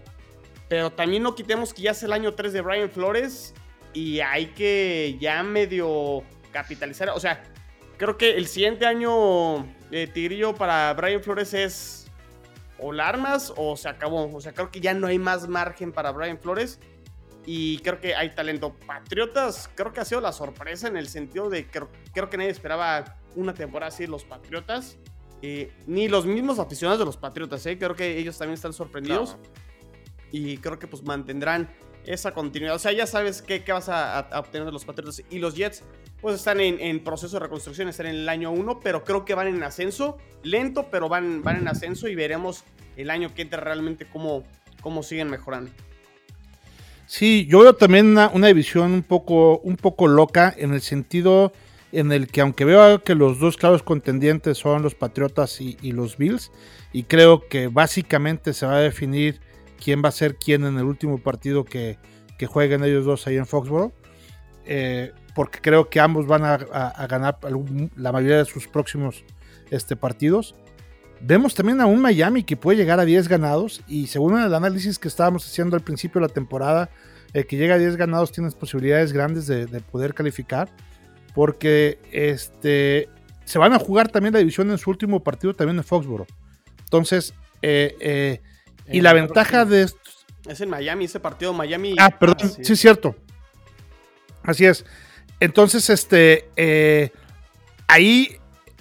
[0.69, 3.53] Pero también no quitemos que ya es el año 3 de Brian Flores
[3.93, 6.23] y hay que ya medio
[6.53, 7.09] capitalizar.
[7.09, 7.43] O sea,
[7.97, 12.07] creo que el siguiente año de Tigrillo para Brian Flores es
[12.79, 14.33] o la armas o se acabó.
[14.33, 16.79] O sea, creo que ya no hay más margen para Brian Flores.
[17.45, 18.73] y creo que hay talento.
[18.87, 21.81] Patriotas, creo que ha sido la sorpresa en el sentido de que
[22.13, 24.97] creo que nadie esperaba una temporada así los Patriotas.
[25.41, 27.77] Eh, ni los mismos aficionados de los Patriotas, ¿eh?
[27.77, 29.35] creo que ellos también están sorprendidos.
[30.31, 31.69] Y creo que pues mantendrán
[32.05, 32.75] esa continuidad.
[32.75, 35.21] O sea, ya sabes qué, vas a, obtener de los Patriotas.
[35.29, 35.83] Y los Jets,
[36.23, 39.47] pues están en, proceso de reconstrucción, están en el año 1, pero creo que van
[39.47, 40.17] en ascenso.
[40.41, 42.63] Lento, pero van, van en ascenso y veremos
[42.95, 44.43] el año que entra realmente cómo,
[44.79, 45.69] cómo siguen mejorando.
[47.07, 51.51] Sí, yo veo también una, división un poco, un poco loca en el sentido
[51.91, 56.15] en el que aunque veo que los dos claros contendientes son los Patriotas y, los
[56.15, 56.53] Bills,
[56.93, 59.41] y creo que básicamente se va a definir
[59.77, 61.97] quién va a ser quién en el último partido que,
[62.47, 63.93] jueguen ellos dos ahí en Foxborough,
[64.65, 66.57] eh, porque creo que ambos van a,
[67.07, 67.37] ganar
[67.95, 69.23] la mayoría de sus próximos
[69.71, 70.55] este, partidos.
[71.21, 74.99] Vemos también a un Miami que puede llegar a 10 ganados y según el análisis
[74.99, 76.89] que estábamos haciendo al principio de la temporada,
[77.33, 80.69] el que llega a 10 ganados tienes posibilidades grandes de, poder calificar
[81.33, 83.09] porque este,
[83.45, 86.27] se van a jugar también la división en su último partido también en Foxboro.
[86.83, 88.41] Entonces, eh, eh,
[88.91, 90.25] y la ventaja de estos...
[90.45, 91.95] Es en Miami, ese partido Miami.
[91.97, 92.73] Ah, perdón, ah, sí.
[92.73, 93.15] es cierto.
[94.43, 94.85] Así es.
[95.43, 97.11] Entonces, este, eh,
[97.89, 98.37] ahí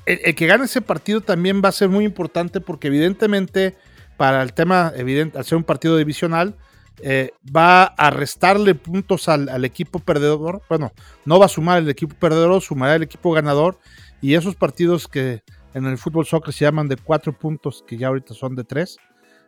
[0.06, 3.74] el, que gane ese partido también va a ser muy importante porque evidentemente
[4.16, 6.54] para el tema, evidente, al ser un partido divisional,
[7.02, 10.62] eh, va a restarle puntos al, equipo perdedor.
[10.68, 10.92] Bueno,
[11.24, 13.80] no va a sumar el equipo perdedor, sumará el equipo ganador.
[14.20, 15.42] Y esos partidos que
[15.74, 18.98] en el fútbol soccer se llaman de cuatro puntos, que ya ahorita son de tres,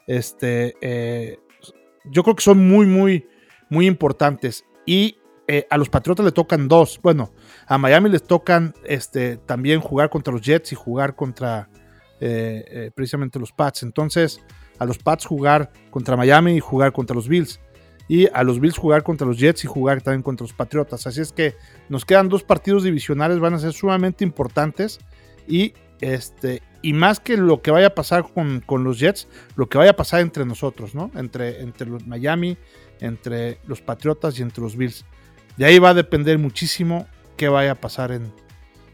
[0.08, 1.38] este, eh,
[2.06, 3.24] yo creo que son muy, muy,
[3.70, 4.64] muy importantes.
[4.84, 6.98] Y eh, a los Patriotas le tocan dos.
[7.02, 7.32] Bueno,
[7.66, 11.68] a Miami les tocan este, también jugar contra los Jets y jugar contra
[12.20, 13.82] eh, eh, precisamente los Pats.
[13.82, 14.40] Entonces,
[14.78, 17.60] a los Pats jugar contra Miami y jugar contra los Bills.
[18.08, 21.06] Y a los Bills jugar contra los Jets y jugar también contra los Patriotas.
[21.06, 21.54] Así es que
[21.88, 24.98] nos quedan dos partidos divisionales, van a ser sumamente importantes.
[25.46, 26.62] Y este.
[26.80, 29.26] Y más que lo que vaya a pasar con, con los Jets,
[29.56, 31.10] lo que vaya a pasar entre nosotros, ¿no?
[31.14, 32.58] Entre, entre los Miami,
[33.00, 35.04] entre los Patriotas y entre los Bills.
[35.56, 38.32] De ahí va a depender muchísimo qué vaya a pasar en,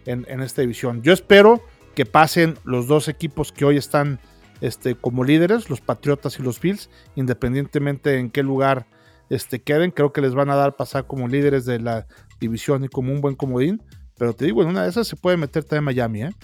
[0.07, 1.03] esta división.
[1.03, 1.63] Yo espero
[1.95, 4.19] que pasen los dos equipos que hoy están
[4.61, 8.87] este, como líderes, los Patriotas y los Bills, independientemente en qué lugar
[9.31, 9.91] este, queden.
[9.91, 12.07] Creo que les van a dar pasar como líderes de la
[12.41, 13.83] división y como un buen comodín.
[14.19, 16.35] Pero te digo, en una de esas se puede meter también Miami, ¿eh?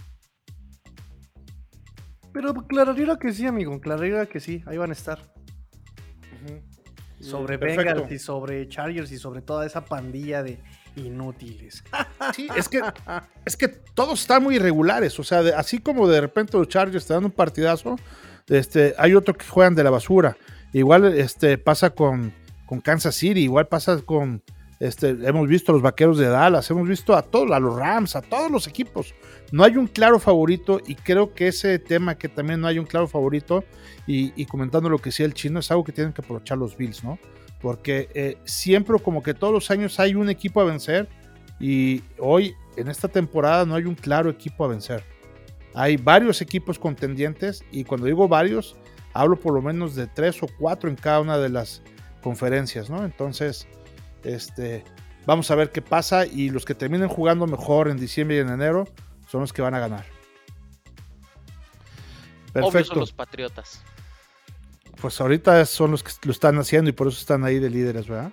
[2.33, 5.19] Pero clararía que sí, amigo, clararía que sí, ahí van a estar
[7.27, 10.59] sobre Bengals y sobre Chargers y sobre toda esa pandilla de
[10.97, 11.85] inútiles.
[12.35, 12.81] Sí, es que,
[13.45, 15.19] es que todos están muy irregulares.
[15.19, 17.97] O sea, así como de repente los Chargers te dan un partidazo,
[18.49, 20.37] este, hay otros que juegan de la basura.
[20.73, 22.33] Igual este, pasa con,
[22.67, 24.43] con Kansas City, igual pasa con,
[24.79, 28.15] este, hemos visto a los vaqueros de Dallas, hemos visto a todos, a los Rams,
[28.15, 29.15] a todos los equipos.
[29.53, 32.85] No hay un claro favorito y creo que ese tema que también no hay un
[32.85, 33.65] claro favorito
[34.07, 37.03] y, comentando lo que decía el chino es algo que tienen que aprovechar los Bills,
[37.03, 37.19] ¿no?
[37.61, 41.09] Porque eh, siempre como que todos los años hay un equipo a vencer
[41.59, 45.05] y hoy en esta temporada no hay un claro equipo a vencer.
[45.75, 48.77] Hay varios equipos contendientes y cuando digo varios
[49.15, 51.83] hablo por lo menos de tres o cuatro en cada una de las
[52.23, 53.05] conferencias, ¿no?
[53.05, 53.67] Entonces
[54.27, 54.85] este,
[55.27, 58.49] vamos a ver qué pasa y los que terminen jugando mejor en diciembre y en
[58.49, 58.89] enero
[59.29, 60.05] son los que van a ganar.
[62.53, 62.95] Perfecto.
[62.95, 63.83] son los Patriotas.
[65.01, 68.09] Pues ahorita son los que lo están haciendo y por eso están ahí de líderes,
[68.09, 68.33] ¿verdad?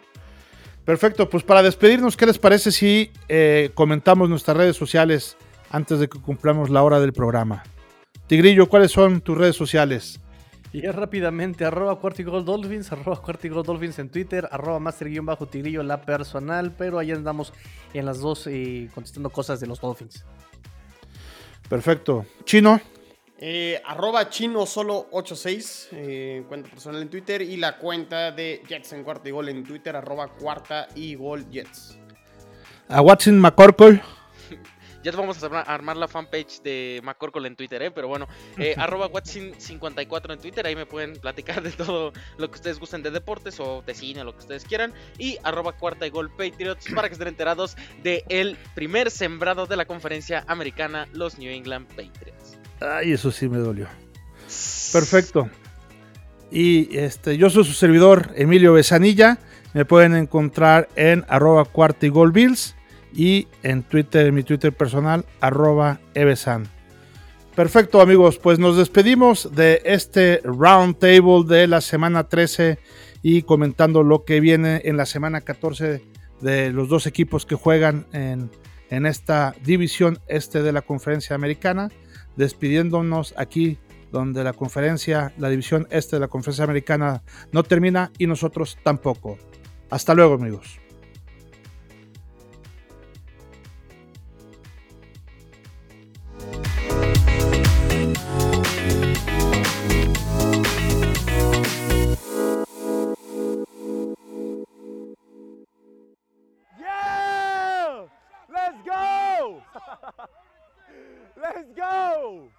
[0.86, 5.38] Perfecto, pues para despedirnos, ¿qué les parece si eh, comentamos nuestras redes sociales
[5.70, 7.64] antes de que cumplamos la hora del programa?
[8.28, 10.20] Tigrillo, ¿cuáles son tus redes sociales?
[10.74, 16.74] Y es rápidamente, arroba Cuartigol Dolphins, arroba Cuartigol Dolphins en Twitter, arroba Master-Tigrillo la personal,
[16.76, 17.54] pero ahí andamos
[17.94, 20.26] en las dos eh, contestando cosas de los Dolphins.
[21.70, 22.26] Perfecto.
[22.44, 22.82] Chino.
[23.38, 28.94] Eh, arroba chino solo 86, eh, cuenta personal en Twitter y la cuenta de Jets
[28.94, 32.00] en cuarta y gol en Twitter, arroba cuarta y gol Jets.
[32.88, 34.02] A Watson McCorkle.
[35.04, 37.92] Ya vamos a armar la fanpage de McCorkle en Twitter, ¿eh?
[37.92, 38.28] Pero bueno,
[38.58, 43.04] eh, arroba Watson54 en Twitter, ahí me pueden platicar de todo lo que ustedes gusten
[43.04, 44.94] de deportes o de cine, lo que ustedes quieran.
[45.18, 49.76] Y arroba cuarta y gol Patriots para que estén enterados del el primer sembrado de
[49.76, 52.58] la conferencia americana, los New England Patriots.
[52.80, 53.88] Ay, eso sí me dolió.
[54.92, 55.50] Perfecto.
[56.56, 59.40] Y este, yo soy su servidor, Emilio Besanilla.
[59.74, 62.76] Me pueden encontrar en arroba cuarta y gol Bills
[63.14, 66.68] y en Twitter, en mi Twitter personal, arroba Evesan.
[67.56, 72.80] Perfecto amigos, pues nos despedimos de este round table de la semana 13
[73.22, 76.02] y comentando lo que viene en la semana 14
[76.42, 78.50] de los dos equipos que juegan en,
[78.90, 81.90] en esta división este de la conferencia americana,
[82.38, 83.78] despidiéndonos aquí
[84.12, 89.38] donde la conferencia, la división este de la conferencia americana no termina y nosotros tampoco.
[89.90, 90.83] Hasta luego amigos.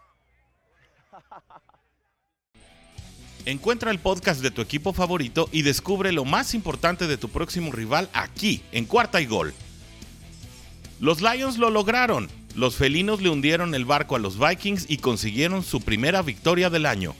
[3.46, 7.72] Encuentra el podcast de tu equipo favorito y descubre lo más importante de tu próximo
[7.72, 9.52] rival aquí, en Cuarta y Gol.
[11.00, 12.30] Los Lions lo lograron.
[12.54, 16.86] Los felinos le hundieron el barco a los Vikings y consiguieron su primera victoria del
[16.86, 17.14] año.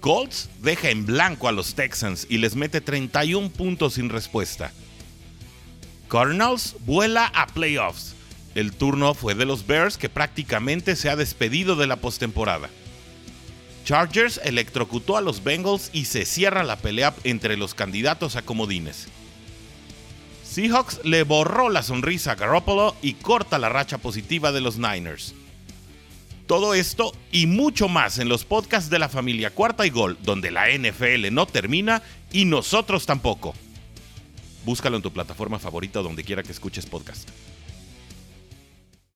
[0.00, 4.70] Colts deja en blanco a los Texans y les mete 31 puntos sin respuesta.
[6.08, 8.14] Cardinals vuela a playoffs.
[8.54, 12.70] El turno fue de los Bears que prácticamente se ha despedido de la postemporada.
[13.84, 19.08] Chargers electrocutó a los Bengals y se cierra la pelea entre los candidatos a comodines.
[20.44, 25.34] Seahawks le borró la sonrisa a Garoppolo y corta la racha positiva de los Niners.
[26.46, 30.50] Todo esto y mucho más en los podcasts de la familia Cuarta y Gol, donde
[30.50, 33.54] la NFL no termina y nosotros tampoco.
[34.64, 37.28] Búscalo en tu plataforma favorita donde quiera que escuches podcast.